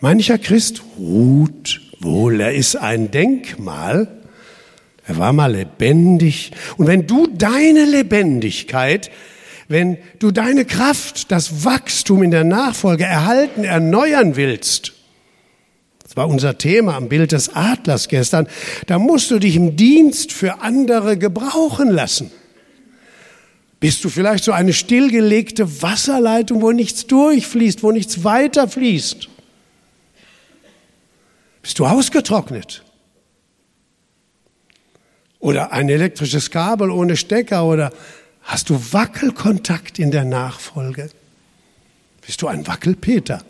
[0.00, 4.08] Mancher Christ ruht wohl, er ist ein Denkmal,
[5.06, 6.52] er war mal lebendig.
[6.76, 9.10] Und wenn du deine Lebendigkeit,
[9.68, 14.92] wenn du deine Kraft, das Wachstum in der Nachfolge erhalten, erneuern willst,
[16.02, 18.48] das war unser Thema am Bild des Adlers gestern,
[18.86, 22.30] da musst du dich im Dienst für andere gebrauchen lassen.
[23.80, 29.28] Bist du vielleicht so eine stillgelegte Wasserleitung, wo nichts durchfließt, wo nichts weiterfließt?
[31.66, 32.84] Bist du ausgetrocknet?
[35.40, 37.92] Oder ein elektrisches Kabel ohne Stecker oder
[38.42, 41.10] hast du Wackelkontakt in der Nachfolge?
[42.24, 43.42] Bist du ein Wackelpeter?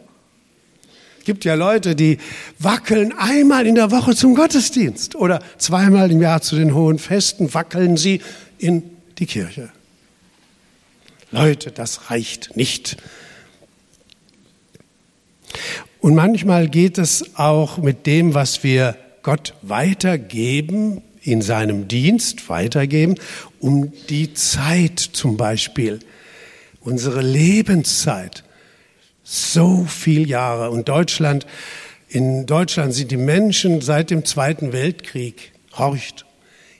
[1.18, 2.16] Es gibt ja Leute, die
[2.58, 7.52] wackeln einmal in der Woche zum Gottesdienst oder zweimal im Jahr zu den hohen Festen
[7.52, 8.22] wackeln sie
[8.56, 8.82] in
[9.18, 9.70] die Kirche.
[11.32, 12.96] Leute, das reicht nicht.
[16.06, 23.16] Und manchmal geht es auch mit dem, was wir Gott weitergeben, in seinem Dienst weitergeben,
[23.58, 25.98] um die Zeit zum Beispiel,
[26.78, 28.44] unsere Lebenszeit.
[29.24, 30.70] So viel Jahre.
[30.70, 31.44] Und Deutschland,
[32.08, 36.24] in Deutschland sind die Menschen seit dem Zweiten Weltkrieg, horcht,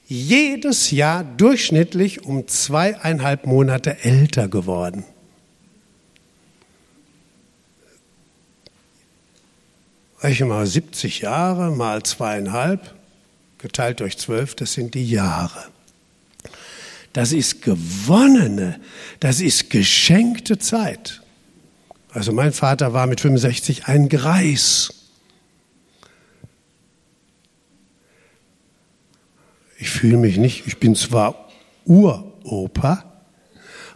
[0.07, 5.05] jedes Jahr durchschnittlich um zweieinhalb Monate älter geworden.
[10.21, 12.95] Rechne mal 70 Jahre mal zweieinhalb,
[13.59, 15.65] geteilt durch zwölf, das sind die Jahre.
[17.13, 18.81] Das ist gewonnene,
[19.21, 21.23] das ist geschenkte Zeit.
[22.11, 24.93] Also mein Vater war mit 65 ein Greis.
[29.79, 31.49] Ich fühle mich nicht, ich bin zwar
[31.85, 33.05] Uropa,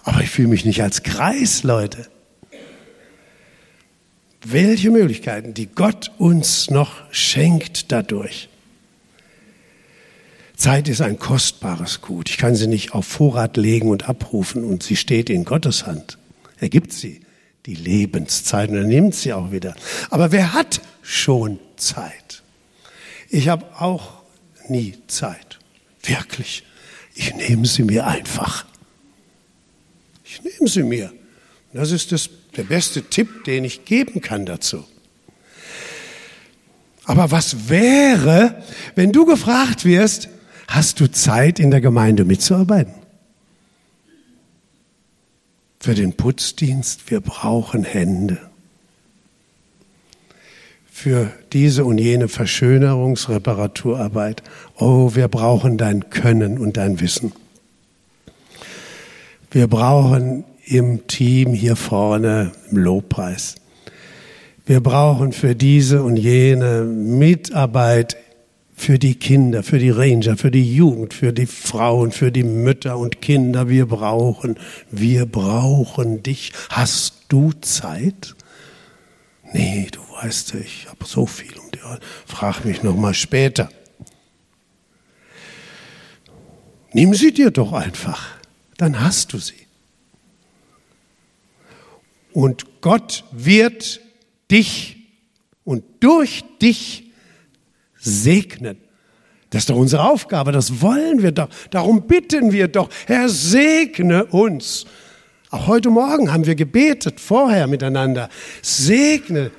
[0.03, 2.09] aber ich fühle mich nicht als Kreis, Leute.
[4.45, 8.49] Welche Möglichkeiten, die Gott uns noch schenkt dadurch.
[10.57, 12.29] Zeit ist ein kostbares Gut.
[12.29, 16.19] Ich kann sie nicht auf Vorrat legen und abrufen und sie steht in Gottes Hand.
[16.59, 17.21] Er gibt sie,
[17.67, 19.75] die Lebenszeit, und er nimmt sie auch wieder.
[20.11, 22.43] Aber wer hat schon Zeit?
[23.31, 24.23] Ich habe auch
[24.69, 25.59] nie Zeit.
[26.03, 26.65] Wirklich.
[27.15, 28.67] Ich nehme sie mir einfach.
[30.25, 31.13] Ich nehme sie mir.
[31.73, 34.85] Das ist das, der beste Tipp, den ich geben kann dazu.
[37.05, 38.63] Aber was wäre,
[38.95, 40.29] wenn du gefragt wirst,
[40.69, 42.95] hast du Zeit in der Gemeinde mitzuarbeiten?
[45.81, 48.51] Für den Putzdienst, wir brauchen Hände
[51.01, 54.43] für diese und jene Verschönerungsreparaturarbeit.
[54.77, 57.33] Oh, wir brauchen dein Können und dein Wissen.
[59.51, 63.57] Wir brauchen im Team hier vorne im Lobpreis.
[64.67, 68.17] Wir brauchen für diese und jene Mitarbeit
[68.77, 72.97] für die Kinder, für die Ranger, für die Jugend, für die Frauen, für die Mütter
[72.99, 73.69] und Kinder.
[73.69, 74.57] Wir brauchen,
[74.91, 76.53] wir brauchen dich.
[76.71, 78.37] Hast du Zeit?
[79.53, 81.99] Nee, du weißt, ich habe so viel um die Ohren.
[82.25, 83.69] Frag mich noch mal später.
[86.93, 88.29] Nimm sie dir doch einfach,
[88.77, 89.60] dann hast du sie.
[92.33, 94.01] Und Gott wird
[94.51, 94.97] dich
[95.65, 97.11] und durch dich
[97.99, 98.79] segnen.
[99.51, 101.49] Das ist doch unsere Aufgabe, das wollen wir doch.
[101.71, 104.87] Darum bitten wir doch, Herr, segne uns.
[105.51, 108.29] Auch heute Morgen haben wir gebetet, vorher miteinander.
[108.63, 109.51] Segne.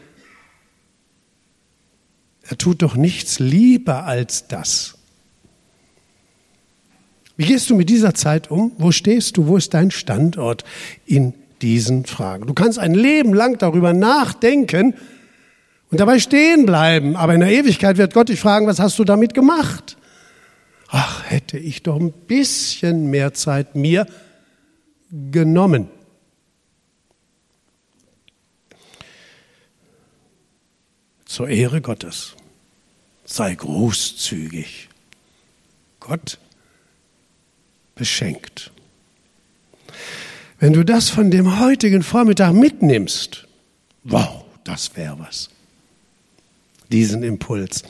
[2.43, 4.97] Er tut doch nichts lieber als das.
[7.35, 8.71] Wie gehst du mit dieser Zeit um?
[8.77, 9.47] Wo stehst du?
[9.47, 10.63] Wo ist dein Standort
[11.05, 12.47] in diesen Fragen?
[12.47, 14.95] Du kannst ein Leben lang darüber nachdenken,
[15.91, 17.15] und dabei stehen bleiben.
[17.15, 19.97] Aber in der Ewigkeit wird Gott dich fragen, was hast du damit gemacht?
[20.87, 24.07] Ach, hätte ich doch ein bisschen mehr Zeit mir
[25.11, 25.89] genommen.
[31.25, 32.35] Zur Ehre Gottes.
[33.25, 34.89] Sei großzügig.
[35.99, 36.39] Gott
[37.95, 38.71] beschenkt.
[40.61, 43.47] Wenn du das von dem heutigen Vormittag mitnimmst,
[44.03, 45.49] wow, das wäre was
[46.91, 47.83] diesen Impuls.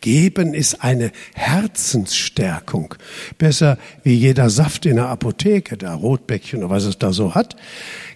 [0.00, 2.94] Geben ist eine Herzensstärkung.
[3.38, 7.56] Besser wie jeder Saft in der Apotheke, der Rotbäckchen oder was es da so hat.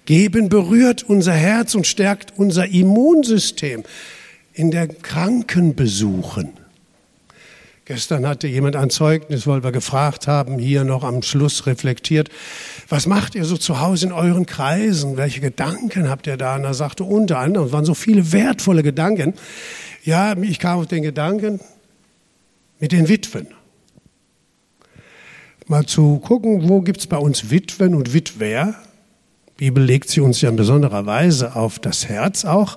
[0.05, 3.85] Geben berührt unser Herz und stärkt unser Immunsystem
[4.53, 6.51] in der Krankenbesuchen.
[7.85, 12.29] Gestern hatte jemand ein Zeugnis, weil wir gefragt haben, hier noch am Schluss reflektiert,
[12.89, 15.17] was macht ihr so zu Hause in euren Kreisen?
[15.17, 16.55] Welche Gedanken habt ihr da?
[16.55, 19.35] Und er sagte unter anderem, es waren so viele wertvolle Gedanken.
[20.05, 21.59] Ja, ich kam auf den Gedanken,
[22.79, 23.49] mit den Witwen.
[25.67, 28.75] Mal zu gucken, wo gibt es bei uns Witwen und Witwer.
[29.59, 32.77] Die Bibel legt sie uns ja in besonderer Weise auf das Herz auch.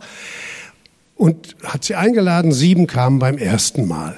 [1.16, 4.18] Und hat sie eingeladen, sieben kamen beim ersten Mal.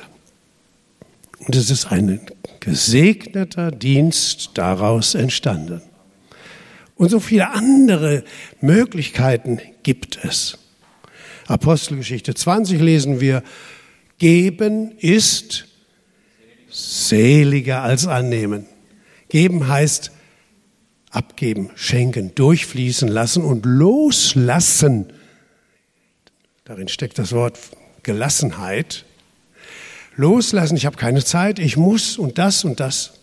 [1.48, 2.20] Und es ist ein
[2.60, 5.82] gesegneter Dienst daraus entstanden.
[6.96, 8.26] Und so viele andere
[8.60, 10.58] Möglichkeiten gibt es.
[11.46, 13.44] Apostelgeschichte 20 lesen wir,
[14.18, 15.68] geben ist
[16.70, 18.66] seliger als annehmen.
[19.30, 20.12] Geben heißt
[21.12, 25.14] abgeben, schenken, durchfließen lassen und loslassen.
[26.66, 27.58] Darin steckt das Wort
[28.04, 29.06] Gelassenheit.
[30.18, 33.14] Loslassen, ich habe keine Zeit, ich muss und das und das.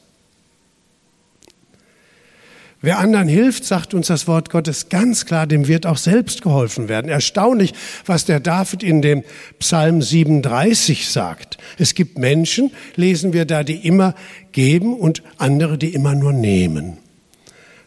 [2.84, 6.90] Wer anderen hilft, sagt uns das Wort Gottes ganz klar, dem wird auch selbst geholfen
[6.90, 7.10] werden.
[7.10, 7.72] Erstaunlich,
[8.04, 9.24] was der David in dem
[9.58, 11.56] Psalm 37 sagt.
[11.78, 14.14] Es gibt Menschen, lesen wir da, die immer
[14.52, 16.98] geben und andere, die immer nur nehmen.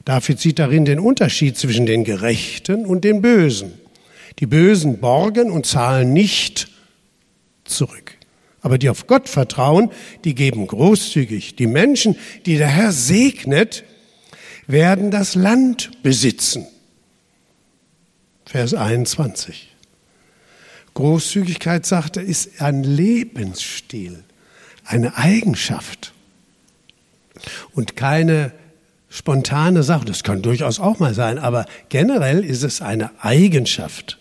[0.04, 3.74] David sieht darin den Unterschied zwischen den Gerechten und den Bösen.
[4.40, 6.70] Die Bösen borgen und zahlen nicht
[7.66, 8.17] zurück.
[8.68, 9.92] Aber die auf Gott vertrauen,
[10.26, 11.56] die geben großzügig.
[11.56, 13.86] Die Menschen, die der Herr segnet,
[14.68, 16.68] werden das Land besitzen.
[18.46, 19.74] Vers 21.
[20.96, 24.26] Großzügigkeit, sagte, ist ein Lebensstil,
[24.84, 26.12] eine Eigenschaft
[27.72, 28.52] und keine
[29.10, 30.04] spontane Sache.
[30.04, 34.18] Das kann durchaus auch mal sein, aber generell ist es eine Eigenschaft.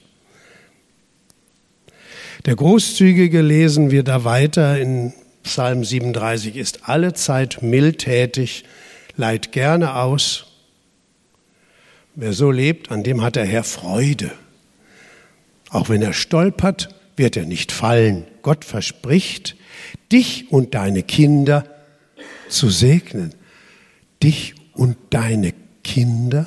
[2.47, 8.65] Der Großzügige lesen wir da weiter in Psalm 37, ist alle Zeit mildtätig,
[9.17, 10.47] leiht gerne aus.
[12.15, 14.31] Wer so lebt, an dem hat der Herr Freude.
[15.71, 18.25] Auch wenn er stolpert, wird er nicht fallen.
[18.43, 19.57] Gott verspricht,
[20.13, 21.65] dich und deine Kinder
[22.49, 23.35] zu segnen.
[24.23, 26.47] Dich und deine Kinder.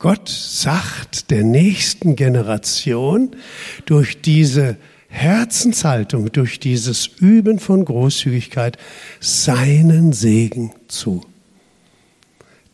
[0.00, 3.36] Gott sagt der nächsten Generation
[3.84, 8.78] durch diese Herzenshaltung, durch dieses Üben von Großzügigkeit
[9.20, 11.20] seinen Segen zu.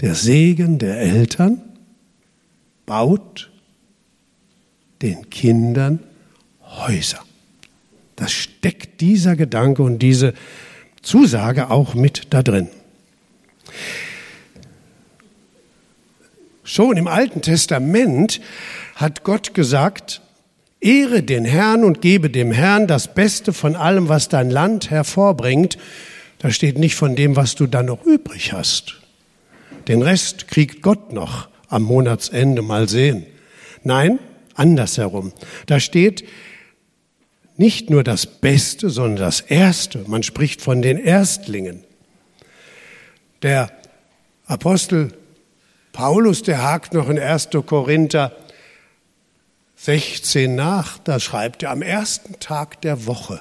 [0.00, 1.60] Der Segen der Eltern
[2.86, 3.50] baut
[5.02, 5.98] den Kindern
[6.62, 7.24] Häuser.
[8.14, 10.32] Das steckt dieser Gedanke und diese
[11.02, 12.68] Zusage auch mit da drin.
[16.66, 18.40] Schon im Alten Testament
[18.96, 20.20] hat Gott gesagt,
[20.80, 25.78] Ehre den Herrn und gebe dem Herrn das Beste von allem, was dein Land hervorbringt.
[26.40, 29.00] Da steht nicht von dem, was du dann noch übrig hast.
[29.86, 33.26] Den Rest kriegt Gott noch am Monatsende mal sehen.
[33.84, 34.18] Nein,
[34.54, 35.32] andersherum.
[35.66, 36.24] Da steht
[37.56, 40.04] nicht nur das Beste, sondern das Erste.
[40.08, 41.84] Man spricht von den Erstlingen.
[43.42, 43.70] Der
[44.46, 45.12] Apostel
[45.96, 47.48] Paulus, der hakt noch in 1.
[47.64, 48.32] Korinther
[49.76, 53.40] 16 nach, da schreibt er am ersten Tag der Woche,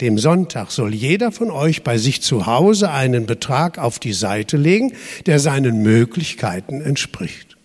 [0.00, 4.56] dem Sonntag, soll jeder von euch bei sich zu Hause einen Betrag auf die Seite
[4.56, 4.94] legen,
[5.26, 7.58] der seinen Möglichkeiten entspricht.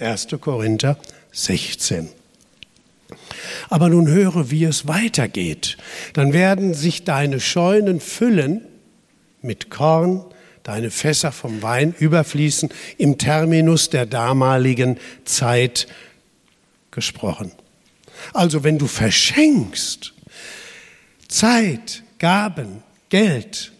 [0.00, 0.26] 1.
[0.40, 0.98] Korinther
[1.30, 2.08] 16.
[3.68, 5.76] Aber nun höre, wie es weitergeht.
[6.14, 8.62] Dann werden sich deine Scheunen füllen
[9.42, 10.24] mit Korn,
[10.62, 15.86] deine Fässer vom Wein überfließen, im Terminus der damaligen Zeit
[16.90, 17.52] gesprochen.
[18.32, 20.12] Also wenn du verschenkst,
[21.28, 23.72] Zeit, Gaben, Geld,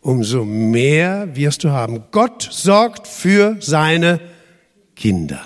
[0.00, 2.04] umso mehr wirst du haben.
[2.10, 4.20] Gott sorgt für seine
[4.96, 5.44] Kinder.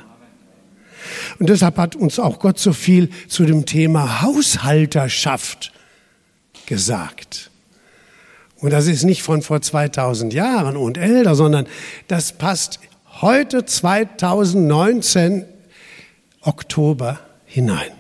[1.39, 5.73] Und deshalb hat uns auch Gott so viel zu dem Thema Haushalterschaft
[6.67, 7.51] gesagt.
[8.63, 11.67] Und das ist nicht von vor 2000 Jahren und älter, sondern
[12.07, 12.79] das passt
[13.21, 15.45] heute 2019
[16.41, 17.91] Oktober hinein.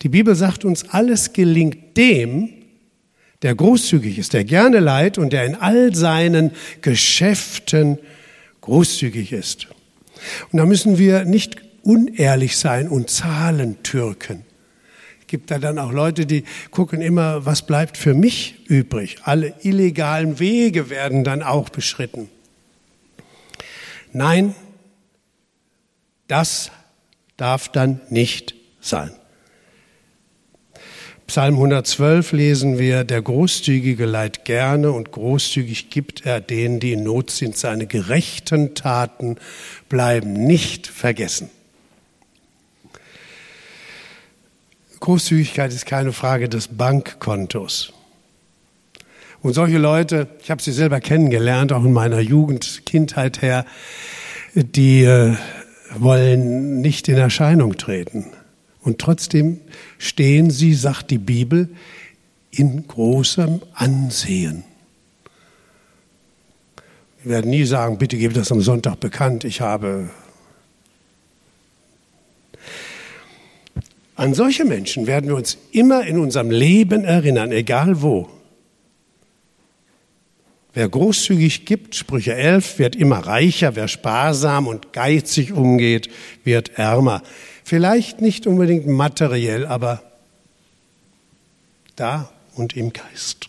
[0.00, 2.48] Die Bibel sagt uns, alles gelingt dem,
[3.42, 7.98] der großzügig ist, der gerne leiht und der in all seinen Geschäften
[8.62, 9.68] großzügig ist.
[10.50, 14.45] Und da müssen wir nicht unehrlich sein und Zahlen türken
[15.26, 19.18] gibt da dann auch Leute, die gucken immer, was bleibt für mich übrig.
[19.24, 22.28] Alle illegalen Wege werden dann auch beschritten.
[24.12, 24.54] Nein,
[26.28, 26.70] das
[27.36, 29.10] darf dann nicht sein.
[31.26, 37.02] Psalm 112 lesen wir, der Großzügige leiht gerne und großzügig gibt er denen, die in
[37.02, 37.56] Not sind.
[37.56, 39.36] Seine gerechten Taten
[39.88, 41.50] bleiben nicht vergessen.
[45.00, 47.92] Großzügigkeit ist keine Frage des Bankkontos.
[49.42, 53.64] Und solche Leute, ich habe sie selber kennengelernt, auch in meiner Jugend, Kindheit her,
[54.54, 55.34] die äh,
[55.94, 58.26] wollen nicht in Erscheinung treten.
[58.80, 59.60] Und trotzdem
[59.98, 61.68] stehen sie, sagt die Bibel,
[62.50, 64.64] in großem Ansehen.
[67.22, 70.08] Wir werden nie sagen, bitte gebe das am Sonntag bekannt, ich habe
[74.16, 78.28] An solche Menschen werden wir uns immer in unserem Leben erinnern, egal wo.
[80.72, 83.76] Wer großzügig gibt, Sprüche 11, wird immer reicher.
[83.76, 86.10] Wer sparsam und geizig umgeht,
[86.44, 87.22] wird ärmer.
[87.64, 90.02] Vielleicht nicht unbedingt materiell, aber
[91.94, 93.48] da und im Geist.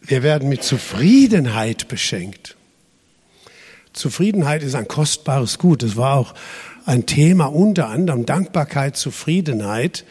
[0.00, 2.56] Wir werden mit Zufriedenheit beschenkt.
[3.94, 5.82] Zufriedenheit ist ein kostbares Gut.
[5.82, 6.34] Es war auch
[6.84, 10.04] ein Thema unter anderem Dankbarkeit, Zufriedenheit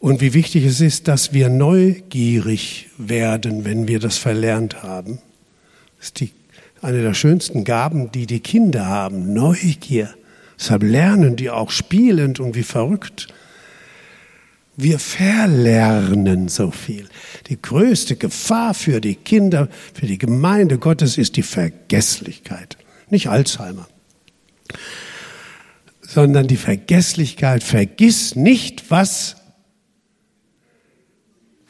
[0.00, 5.18] und wie wichtig es ist, dass wir neugierig werden, wenn wir das verlernt haben.
[5.98, 6.32] Das ist die,
[6.82, 10.14] eine der schönsten Gaben, die die Kinder haben, Neugier.
[10.58, 13.28] Deshalb lernen die auch spielend und wie verrückt.
[14.76, 17.08] Wir verlernen so viel.
[17.48, 22.78] Die größte Gefahr für die Kinder, für die Gemeinde Gottes ist die Vergesslichkeit,
[23.10, 23.86] nicht Alzheimer
[26.10, 27.62] sondern die Vergesslichkeit.
[27.62, 29.36] Vergiss nicht, was,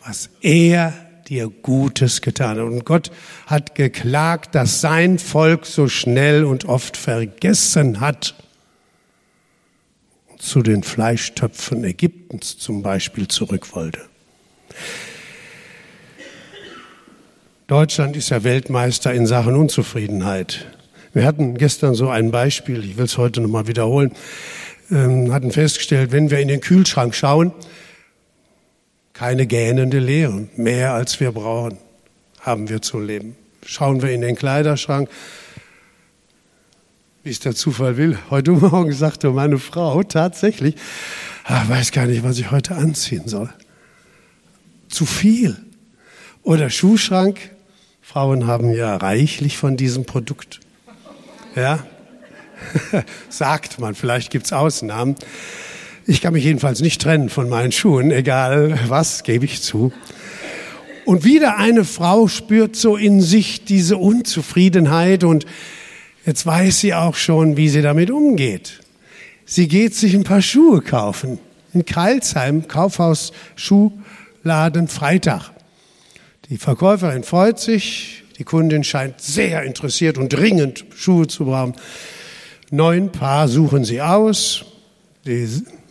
[0.02, 0.94] was er
[1.28, 2.64] dir Gutes getan hat.
[2.64, 3.10] Und Gott
[3.46, 8.34] hat geklagt, dass sein Volk so schnell und oft vergessen hat,
[10.38, 14.00] zu den Fleischtöpfen Ägyptens zum Beispiel zurück wollte.
[17.66, 20.66] Deutschland ist ja Weltmeister in Sachen Unzufriedenheit.
[21.12, 24.12] Wir hatten gestern so ein Beispiel, ich will es heute nochmal wiederholen,
[24.92, 27.52] ähm, hatten festgestellt, wenn wir in den Kühlschrank schauen,
[29.12, 31.78] keine gähnende Leere, mehr als wir brauchen,
[32.40, 33.36] haben wir zu leben.
[33.66, 35.10] Schauen wir in den Kleiderschrank,
[37.24, 38.16] wie es der Zufall will.
[38.30, 40.76] Heute Morgen sagte meine Frau tatsächlich,
[41.44, 43.52] ach, weiß gar nicht, was ich heute anziehen soll.
[44.88, 45.56] Zu viel.
[46.44, 47.38] Oder Schuhschrank.
[48.00, 50.60] Frauen haben ja reichlich von diesem Produkt.
[51.56, 51.84] Ja?
[53.28, 55.16] Sagt man, vielleicht gibt's Ausnahmen.
[56.06, 59.92] Ich kann mich jedenfalls nicht trennen von meinen Schuhen, egal was, gebe ich zu.
[61.04, 65.46] Und wieder eine Frau spürt so in sich diese Unzufriedenheit und
[66.24, 68.80] jetzt weiß sie auch schon, wie sie damit umgeht.
[69.44, 71.38] Sie geht sich ein paar Schuhe kaufen.
[71.72, 75.50] In Kreilsheim, Kaufhaus, Schuhladen, Freitag.
[76.48, 81.74] Die Verkäuferin freut sich, die Kundin scheint sehr interessiert und dringend Schuhe zu brauchen.
[82.70, 84.64] Neun Paar suchen sie aus.
[85.26, 85.46] Die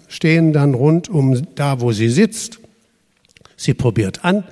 [0.08, 2.58] stehen dann rund um da, wo sie sitzt.
[3.56, 4.48] Sie probiert an.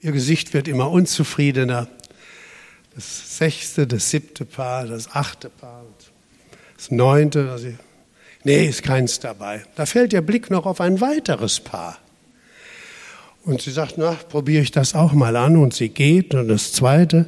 [0.00, 1.88] Ihr Gesicht wird immer unzufriedener.
[2.94, 5.86] Das sechste, das siebte Paar, das achte Paar,
[6.76, 7.50] das neunte.
[7.50, 7.68] Also
[8.44, 9.64] nee, ist keins dabei.
[9.76, 11.96] Da fällt ihr Blick noch auf ein weiteres Paar.
[13.44, 15.56] Und sie sagt, na, probiere ich das auch mal an.
[15.56, 16.34] Und sie geht.
[16.34, 17.26] Und das zweite,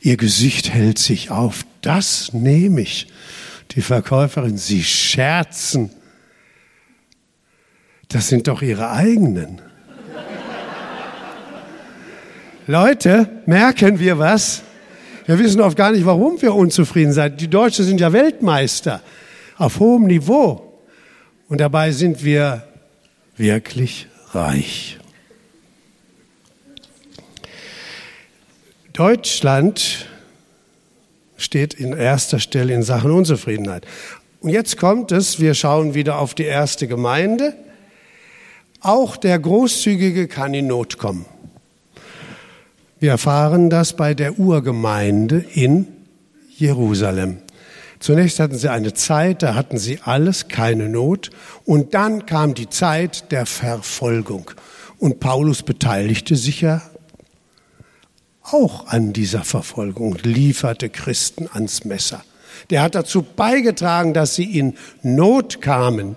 [0.00, 1.64] Ihr Gesicht hält sich auf.
[1.82, 3.08] Das nehme ich.
[3.72, 5.90] Die Verkäuferin, Sie scherzen.
[8.08, 9.60] Das sind doch Ihre eigenen.
[12.66, 14.62] Leute, merken wir was?
[15.26, 17.40] Wir wissen oft gar nicht, warum wir unzufrieden sind.
[17.40, 19.00] Die Deutschen sind ja Weltmeister
[19.58, 20.80] auf hohem Niveau.
[21.48, 22.64] Und dabei sind wir
[23.36, 24.98] wirklich reich.
[29.00, 30.04] Deutschland
[31.38, 33.86] steht in erster Stelle in Sachen Unzufriedenheit.
[34.42, 37.54] Und jetzt kommt es, wir schauen wieder auf die erste Gemeinde.
[38.82, 41.24] Auch der Großzügige kann in Not kommen.
[42.98, 45.86] Wir erfahren das bei der Urgemeinde in
[46.50, 47.38] Jerusalem.
[48.00, 51.30] Zunächst hatten sie eine Zeit, da hatten sie alles, keine Not.
[51.64, 54.50] Und dann kam die Zeit der Verfolgung.
[54.98, 56.82] Und Paulus beteiligte sich ja
[58.52, 62.22] auch an dieser Verfolgung, lieferte Christen ans Messer.
[62.70, 66.16] Der hat dazu beigetragen, dass sie in Not kamen.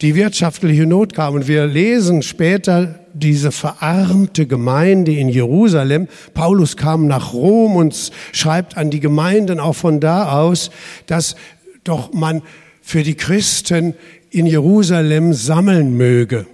[0.00, 1.34] Die wirtschaftliche Not kam.
[1.34, 6.08] Und wir lesen später diese verarmte Gemeinde in Jerusalem.
[6.32, 10.70] Paulus kam nach Rom und schreibt an die Gemeinden auch von da aus,
[11.06, 11.36] dass
[11.84, 12.42] doch man
[12.80, 13.94] für die Christen
[14.30, 16.46] in Jerusalem sammeln möge.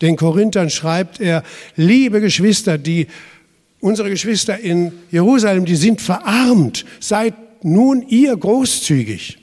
[0.00, 1.42] Den Korinthern schreibt er,
[1.76, 3.06] liebe Geschwister, die,
[3.80, 9.38] unsere Geschwister in Jerusalem, die sind verarmt, seid nun ihr großzügig.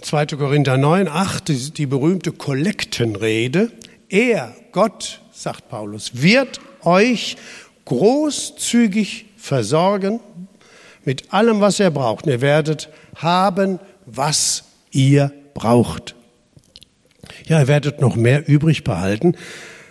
[0.00, 0.26] 2.
[0.26, 3.72] Korinther 9, 8, die, berühmte Kollektenrede.
[4.10, 7.36] Er, Gott, sagt Paulus, wird euch
[7.86, 10.20] großzügig versorgen
[11.04, 12.26] mit allem, was ihr braucht.
[12.26, 16.14] Ihr werdet haben, was ihr braucht.
[17.46, 19.36] Ja, ihr werdet noch mehr übrig behalten,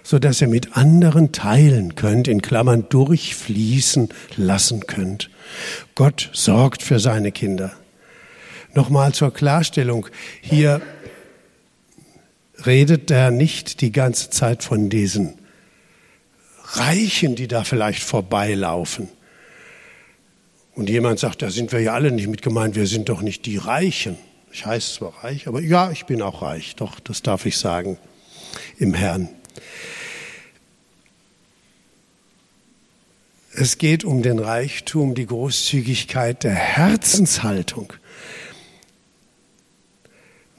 [0.04, 5.30] so dass ihr mit anderen teilen könnt, in Klammern durchfließen lassen könnt.
[5.96, 7.74] Gott sorgt für seine Kinder.
[8.74, 10.08] Nochmal zur Klarstellung.
[10.42, 10.82] Hier
[12.66, 15.36] redet er nicht die ganze Zeit von diesen
[16.64, 19.10] Reichen, die da vielleicht vorbeilaufen.
[20.76, 23.46] Und jemand sagt, da sind wir ja alle nicht mit gemeint, wir sind doch nicht
[23.46, 24.18] die Reichen.
[24.54, 26.76] Ich heiße zwar reich, aber ja, ich bin auch reich.
[26.76, 27.98] Doch, das darf ich sagen
[28.78, 29.28] im Herrn.
[33.56, 37.94] Es geht um den Reichtum, die Großzügigkeit der Herzenshaltung.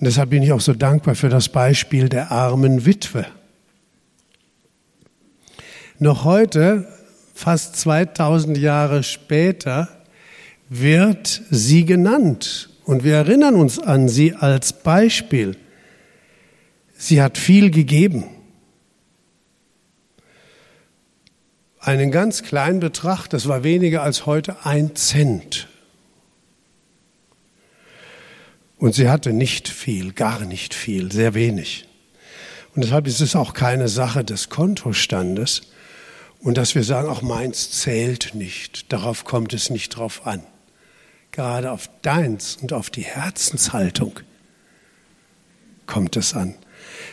[0.01, 3.27] Und deshalb bin ich auch so dankbar für das Beispiel der armen Witwe.
[6.01, 6.89] Noch heute,
[7.33, 9.89] fast 2000 Jahre später,
[10.69, 12.71] wird sie genannt.
[12.85, 15.57] Und wir erinnern uns an sie als Beispiel.
[16.97, 18.25] Sie hat viel gegeben.
[21.81, 25.69] Einen ganz kleinen Betrag, das war weniger als heute ein Cent.
[28.79, 31.87] Und sie hatte nicht viel, gar nicht viel, sehr wenig.
[32.75, 35.63] Und deshalb ist es auch keine Sache des Kontostandes
[36.41, 38.93] und dass wir sagen, auch meins zählt nicht.
[38.93, 40.43] Darauf kommt es nicht drauf an.
[41.35, 44.21] Gerade auf deins und auf die Herzenshaltung
[45.85, 46.55] kommt es an.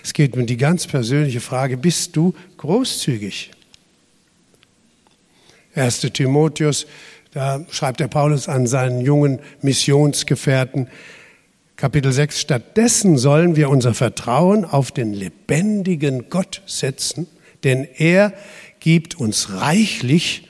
[0.04, 3.50] Es geht um die ganz persönliche Frage, bist du großzügig?
[5.74, 6.02] 1.
[6.14, 6.86] Timotheus,
[7.32, 10.88] da schreibt der Paulus an seinen jungen Missionsgefährten,
[11.76, 17.26] Kapitel 6, stattdessen sollen wir unser Vertrauen auf den lebendigen Gott setzen,
[17.64, 18.34] denn er
[18.80, 20.48] gibt uns reichlich,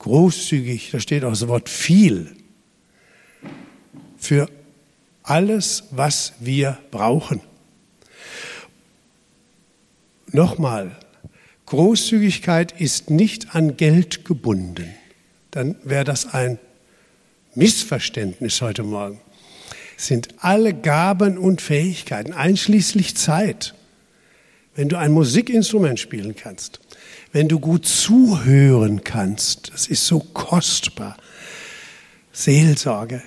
[0.00, 2.34] großzügig, da steht auch das Wort viel,
[4.22, 4.48] für
[5.22, 7.40] alles, was wir brauchen.
[10.30, 10.96] Nochmal,
[11.66, 14.94] Großzügigkeit ist nicht an Geld gebunden.
[15.50, 16.58] Dann wäre das ein
[17.54, 19.20] Missverständnis heute Morgen
[19.96, 23.74] sind alle Gaben und Fähigkeiten, einschließlich Zeit.
[24.74, 26.80] Wenn du ein Musikinstrument spielen kannst,
[27.32, 31.16] wenn du gut zuhören kannst, das ist so kostbar.
[32.32, 33.22] Seelsorge.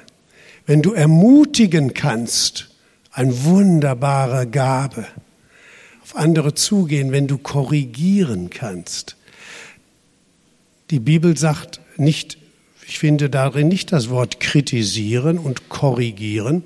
[0.65, 2.69] Wenn du ermutigen kannst,
[3.11, 5.05] eine wunderbare Gabe.
[6.03, 9.15] Auf andere zugehen, wenn du korrigieren kannst.
[10.91, 12.37] Die Bibel sagt nicht
[12.87, 16.63] ich finde darin nicht das Wort kritisieren und korrigieren.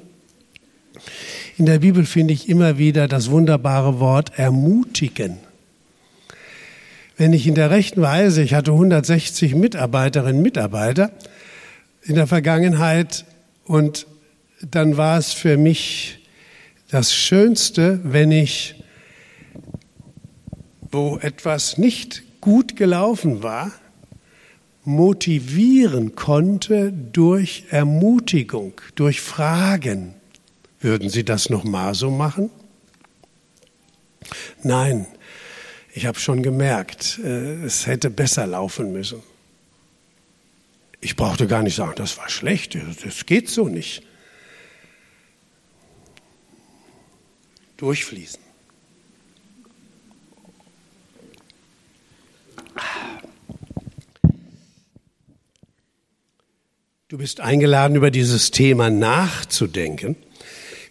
[1.57, 5.37] In der Bibel finde ich immer wieder das wunderbare Wort ermutigen.
[7.15, 11.11] Wenn ich in der rechten Weise, ich hatte 160 Mitarbeiterinnen und Mitarbeiter
[12.03, 13.25] in der Vergangenheit
[13.69, 14.07] und
[14.61, 16.25] dann war es für mich
[16.89, 18.83] das Schönste, wenn ich
[20.91, 23.71] wo etwas nicht gut gelaufen war,
[24.85, 30.15] motivieren konnte durch Ermutigung, durch Fragen.
[30.79, 32.49] Würden Sie das noch mal so machen?
[34.63, 35.05] Nein,
[35.93, 39.21] ich habe schon gemerkt, äh, es hätte besser laufen müssen.
[41.01, 44.03] Ich brauchte gar nicht sagen, das war schlecht, das geht so nicht.
[47.77, 48.41] Durchfließen.
[57.07, 60.15] Du bist eingeladen, über dieses Thema nachzudenken.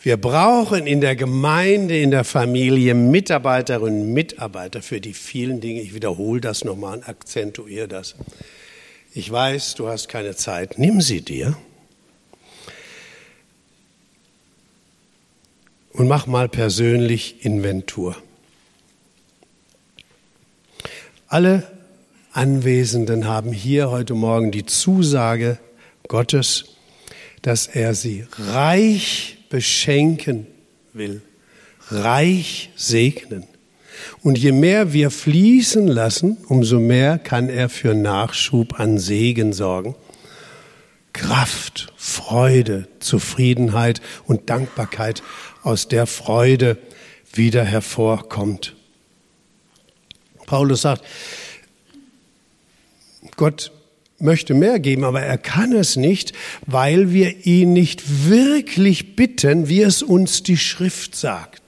[0.01, 5.81] Wir brauchen in der Gemeinde, in der Familie Mitarbeiterinnen und Mitarbeiter für die vielen Dinge.
[5.81, 8.17] Ich wiederhole das nochmal und akzentuiere das.
[9.19, 10.79] Ich weiß, du hast keine Zeit.
[10.79, 11.57] Nimm sie dir
[15.93, 18.17] und mach mal persönlich Inventur.
[21.27, 21.69] Alle
[22.33, 25.59] Anwesenden haben hier heute Morgen die Zusage
[26.07, 26.67] Gottes,
[27.43, 30.47] dass er sie reich beschenken
[30.93, 31.23] will,
[31.91, 33.49] reich segnen.
[34.23, 39.95] Und je mehr wir fließen lassen, umso mehr kann er für Nachschub an Segen sorgen.
[41.13, 45.23] Kraft, Freude, Zufriedenheit und Dankbarkeit,
[45.63, 46.79] aus der Freude
[47.33, 48.75] wieder hervorkommt.
[50.47, 51.05] Paulus sagt,
[53.37, 53.73] Gott
[54.19, 56.33] möchte mehr geben, aber er kann es nicht,
[56.67, 61.68] weil wir ihn nicht wirklich bitten, wie es uns die Schrift sagt.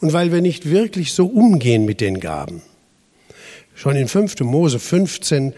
[0.00, 2.62] Und weil wir nicht wirklich so umgehen mit den Gaben.
[3.74, 4.40] Schon in 5.
[4.40, 5.52] Mose 15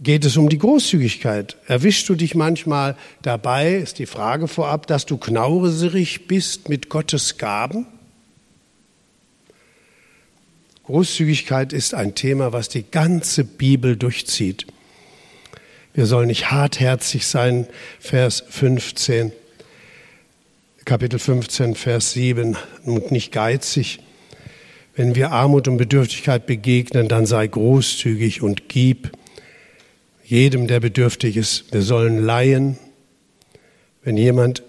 [0.00, 1.56] geht es um die Großzügigkeit.
[1.66, 7.38] Erwischst du dich manchmal dabei, ist die Frage vorab, dass du knauserig bist mit Gottes
[7.38, 7.86] Gaben?
[10.84, 14.66] Großzügigkeit ist ein Thema, was die ganze Bibel durchzieht.
[15.94, 17.66] Wir sollen nicht hartherzig sein,
[17.98, 19.32] Vers 15,
[20.86, 23.98] Kapitel 15, Vers 7, und nicht geizig.
[24.94, 29.10] Wenn wir Armut und Bedürftigkeit begegnen, dann sei großzügig und gib
[30.24, 31.72] jedem, der bedürftig ist.
[31.72, 32.78] Wir sollen leihen,
[34.04, 34.62] wenn jemand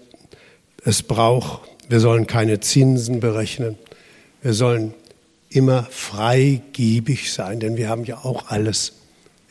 [0.84, 1.70] es braucht.
[1.88, 3.78] Wir sollen keine Zinsen berechnen.
[4.42, 4.94] Wir sollen
[5.50, 8.94] immer freigebig sein, denn wir haben ja auch alles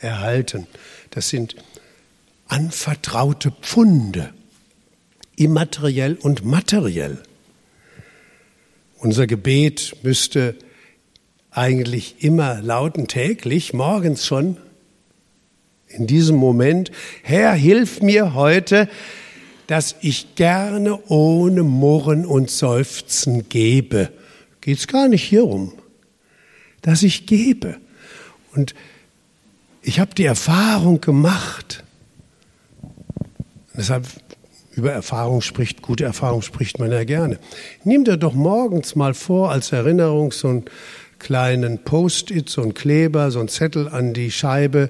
[0.00, 0.66] erhalten.
[1.12, 1.56] Das sind
[2.46, 4.34] anvertraute Pfunde,
[5.38, 7.22] immateriell und materiell.
[8.98, 10.56] Unser Gebet müsste
[11.50, 14.56] eigentlich immer lauten, täglich, morgens schon,
[15.86, 16.90] in diesem Moment,
[17.22, 18.88] Herr, hilf mir heute,
[19.66, 24.10] dass ich gerne ohne Murren und Seufzen gebe.
[24.60, 25.72] Geht's gar nicht hierum,
[26.82, 27.76] dass ich gebe.
[28.54, 28.74] Und
[29.82, 31.84] ich habe die Erfahrung gemacht,
[33.78, 34.08] Deshalb
[34.78, 37.38] über Erfahrung spricht, gute Erfahrung spricht man ja gerne.
[37.84, 40.64] Nimm dir doch morgens mal vor, als Erinnerung so einen
[41.18, 44.88] kleinen Post-it, so einen Kleber, so einen Zettel an die Scheibe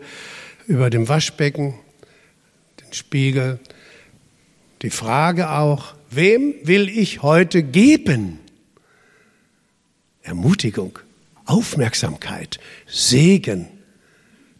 [0.67, 1.75] über dem Waschbecken,
[2.81, 3.59] den Spiegel.
[4.83, 8.39] Die Frage auch, wem will ich heute geben?
[10.23, 10.99] Ermutigung,
[11.47, 13.69] Aufmerksamkeit, Segen,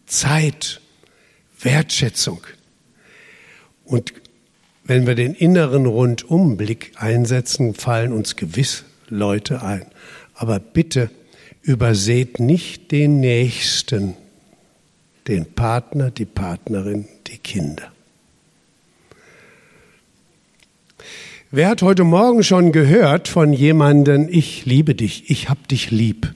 [0.07, 0.81] Zeit,
[1.61, 2.41] Wertschätzung.
[3.85, 4.15] Und
[4.89, 9.85] wenn wir den inneren Rundumblick einsetzen, fallen uns gewiss Leute ein.
[10.35, 11.11] Aber bitte
[11.61, 14.15] überseht nicht den Nächsten,
[15.29, 17.93] den Partner, die Partnerin, die Kinder.
[21.51, 26.33] Wer hat heute Morgen schon gehört von jemandem, ich liebe dich, ich hab dich lieb?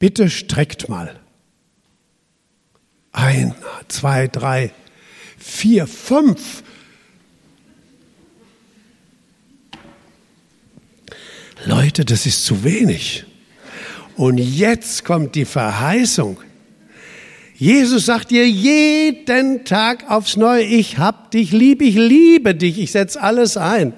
[0.00, 1.14] Bitte streckt mal.
[3.12, 3.54] Ein,
[3.86, 4.72] zwei, drei,
[5.38, 6.64] vier, fünf.
[11.64, 13.24] Leute, das ist zu wenig.
[14.16, 16.38] Und jetzt kommt die Verheißung.
[17.54, 22.92] Jesus sagt dir jeden Tag aufs Neue, ich hab dich lieb, ich liebe dich, ich
[22.92, 23.92] setze alles ein.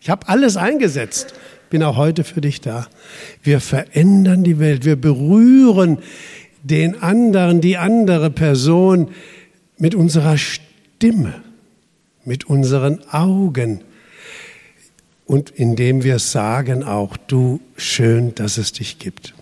[0.00, 1.34] Ich habe alles eingesetzt,
[1.70, 2.86] bin auch heute für dich da.
[3.42, 5.98] Wir verändern die Welt, wir berühren
[6.62, 9.08] den anderen, die andere Person
[9.78, 11.42] mit unserer Stimme,
[12.24, 13.80] mit unseren Augen,
[15.26, 19.34] und indem wir sagen auch, du schön, dass es dich gibt.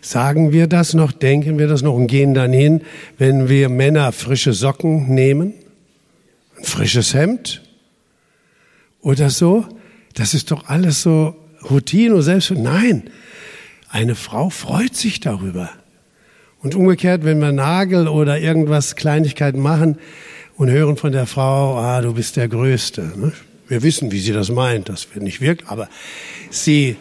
[0.00, 2.80] Sagen wir das noch, denken wir das noch und gehen dann hin,
[3.18, 5.54] wenn wir Männer frische Socken nehmen,
[6.58, 7.62] ein frisches Hemd
[9.00, 9.64] oder so.
[10.14, 11.36] Das ist doch alles so
[11.70, 12.50] Routine und selbst.
[12.50, 13.04] Nein,
[13.88, 15.70] Eine Frau freut sich darüber.
[16.60, 19.98] Und umgekehrt, wenn wir Nagel oder irgendwas Kleinigkeiten machen
[20.62, 23.12] und hören von der Frau, ah, du bist der Größte.
[23.16, 23.32] Ne?
[23.66, 25.88] Wir wissen, wie sie das meint, das wird nicht wirkt, aber
[26.50, 26.94] sie,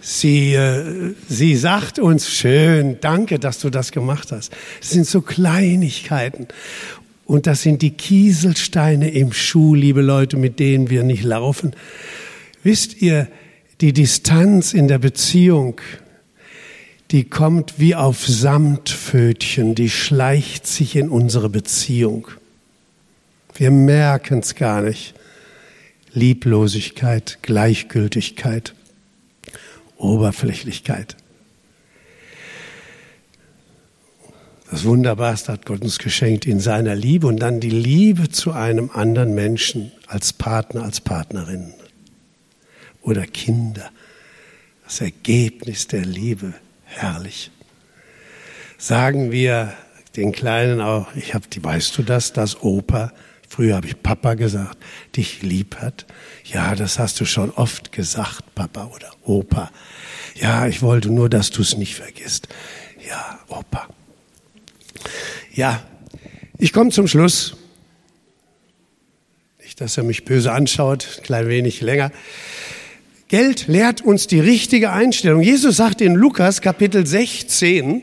[0.00, 4.54] sie, äh, sie sagt uns schön, danke, dass du das gemacht hast.
[4.80, 6.48] Das sind so Kleinigkeiten.
[7.26, 11.72] Und das sind die Kieselsteine im Schuh, liebe Leute, mit denen wir nicht laufen.
[12.62, 13.28] Wisst ihr,
[13.82, 15.82] die Distanz in der Beziehung
[17.10, 22.28] die kommt wie auf Samtpfötchen, die schleicht sich in unsere Beziehung.
[23.54, 25.14] Wir merken es gar nicht.
[26.14, 28.74] Lieblosigkeit, Gleichgültigkeit,
[29.96, 31.16] Oberflächlichkeit.
[34.70, 38.90] Das Wunderbarste hat Gott uns geschenkt in seiner Liebe und dann die Liebe zu einem
[38.90, 41.74] anderen Menschen als Partner, als Partnerin
[43.02, 43.90] oder Kinder.
[44.84, 47.50] Das Ergebnis der Liebe herrlich.
[48.78, 49.72] Sagen wir
[50.16, 53.12] den Kleinen auch, ich habe, weißt du das, dass Opa,
[53.52, 54.78] früher habe ich Papa gesagt,
[55.14, 56.06] dich lieb hat?
[56.44, 59.70] Ja, das hast du schon oft gesagt, Papa oder Opa.
[60.34, 62.48] Ja, ich wollte nur, dass du es nicht vergisst.
[63.06, 63.88] Ja, Opa.
[65.52, 65.82] Ja,
[66.56, 67.54] ich komme zum Schluss.
[69.62, 72.10] Nicht, dass er mich böse anschaut, ein klein wenig länger.
[73.28, 75.42] Geld lehrt uns die richtige Einstellung.
[75.42, 78.00] Jesus sagt in Lukas Kapitel 16,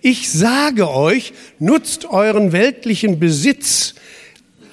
[0.00, 3.94] ich sage euch, nutzt euren weltlichen Besitz,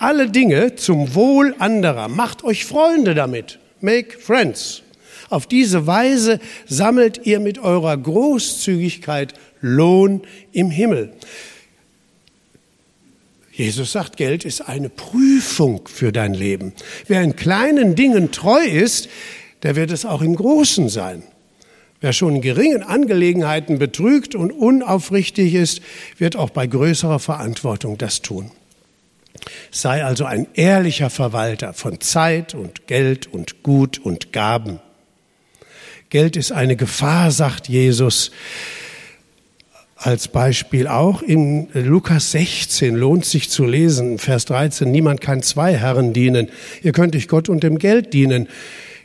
[0.04, 2.10] alle Dinge zum Wohl anderer.
[2.10, 3.60] Macht euch Freunde damit.
[3.80, 4.82] Make friends.
[5.30, 11.14] Auf diese Weise sammelt ihr mit eurer Großzügigkeit Lohn im Himmel.
[13.54, 16.74] Jesus sagt, Geld ist eine Prüfung für dein Leben.
[17.08, 19.08] Wer in kleinen Dingen treu ist,
[19.64, 21.24] der wird es auch im Großen sein.
[22.02, 25.82] Wer schon in geringen Angelegenheiten betrügt und unaufrichtig ist,
[26.18, 28.52] wird auch bei größerer Verantwortung das tun.
[29.72, 34.80] Sei also ein ehrlicher Verwalter von Zeit und Geld und Gut und Gaben.
[36.10, 38.32] Geld ist eine Gefahr, sagt Jesus
[40.06, 45.78] als Beispiel auch in Lukas 16 lohnt sich zu lesen, Vers 13, niemand kann zwei
[45.78, 46.50] Herren dienen.
[46.82, 48.48] Ihr könnt euch Gott und dem Geld dienen.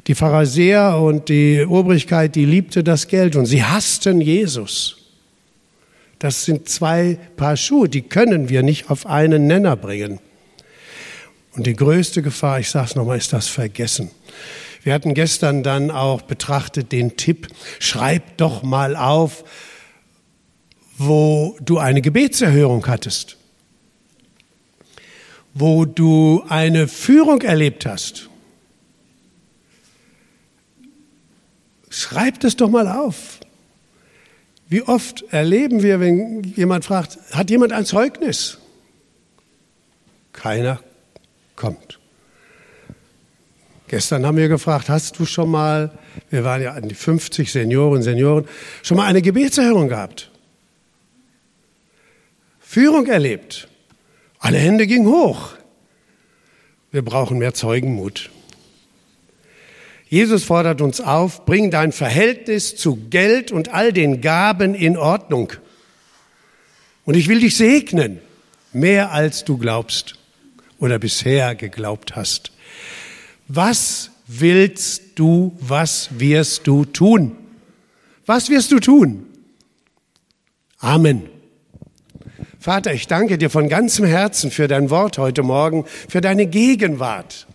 [0.09, 4.97] Die Pharisäer und die Obrigkeit, die liebte das Geld und sie hassten Jesus.
[6.19, 10.19] Das sind zwei Paar Schuhe, die können wir nicht auf einen Nenner bringen.
[11.59, 14.13] Und die größte Gefahr, ich sage es nochmal, ist das Vergessen.
[14.85, 17.49] Wir hatten gestern dann auch betrachtet den Tipp,
[17.81, 19.43] schreib doch mal auf,
[20.99, 23.39] wo du eine Gebetserhörung hattest,
[25.53, 28.31] wo du eine Führung erlebt hast,
[31.91, 33.41] Schreibt es doch mal auf.
[34.69, 38.59] Wie oft erleben wir, wenn jemand fragt, hat jemand ein Zeugnis?
[40.33, 40.81] Keiner
[41.59, 41.99] kommt.
[43.89, 45.91] Gestern haben wir gefragt, hast du schon mal,
[46.31, 48.47] wir waren ja an die 50 Senioren, Senioren,
[48.83, 50.31] schon mal eine Gebetserhörung gehabt?
[52.61, 53.69] Führung erlebt.
[54.39, 55.55] Alle Hände gingen hoch.
[56.93, 58.31] Wir brauchen mehr Zeugenmut.
[60.09, 65.53] Jesus fordert uns auf, bring dein Verhältnis zu Geld und all den Gaben in Ordnung.
[67.05, 68.21] Und ich will dich segnen,
[68.73, 70.19] mehr als du glaubst
[70.79, 72.53] oder bisher geglaubt hast.
[73.49, 77.37] Was willst du, was wirst du tun?
[78.27, 79.27] Was wirst du tun?
[80.79, 81.29] Amen.
[82.61, 87.49] Vater, ich danke dir von ganzem Herzen für dein Wort heute Morgen, für deine Gegenwart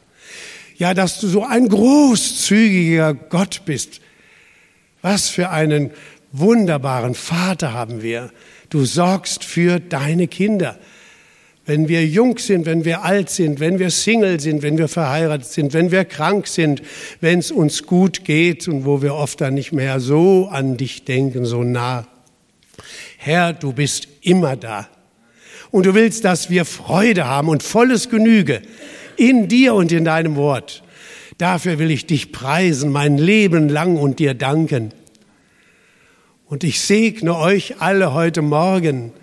[0.83, 4.01] ja, dass du so ein großzügiger Gott bist.
[5.01, 5.91] Was für einen
[6.31, 8.31] wunderbaren Vater haben wir.
[8.69, 10.77] Du sorgst für deine Kinder.
[11.65, 15.47] Wenn wir jung sind, wenn wir alt sind, wenn wir Single sind, wenn wir verheiratet
[15.47, 16.81] sind, wenn wir krank sind,
[17.21, 21.05] wenn es uns gut geht und wo wir oft dann nicht mehr so an dich
[21.05, 22.05] denken, so nah.
[23.17, 24.89] Herr, du bist immer da.
[25.71, 28.61] Und du willst, dass wir Freude haben und volles Genüge
[29.15, 30.83] in dir und in deinem Wort.
[31.37, 34.91] Dafür will ich dich preisen, mein Leben lang und dir danken.
[36.45, 39.13] Und ich segne euch alle heute Morgen.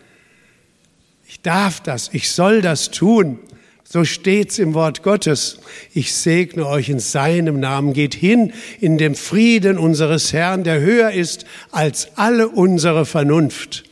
[1.31, 3.39] Ich darf das, ich soll das tun.
[3.85, 5.61] So steht's im Wort Gottes.
[5.95, 7.93] Ich segne euch in seinem Namen.
[7.93, 13.85] Geht hin in dem Frieden unseres Herrn, der höher ist als alle unsere Vernunft.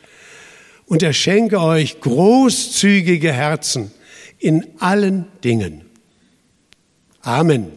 [0.87, 3.93] Und er schenke euch großzügige Herzen
[4.41, 5.83] in allen Dingen.
[7.23, 7.71] Amen.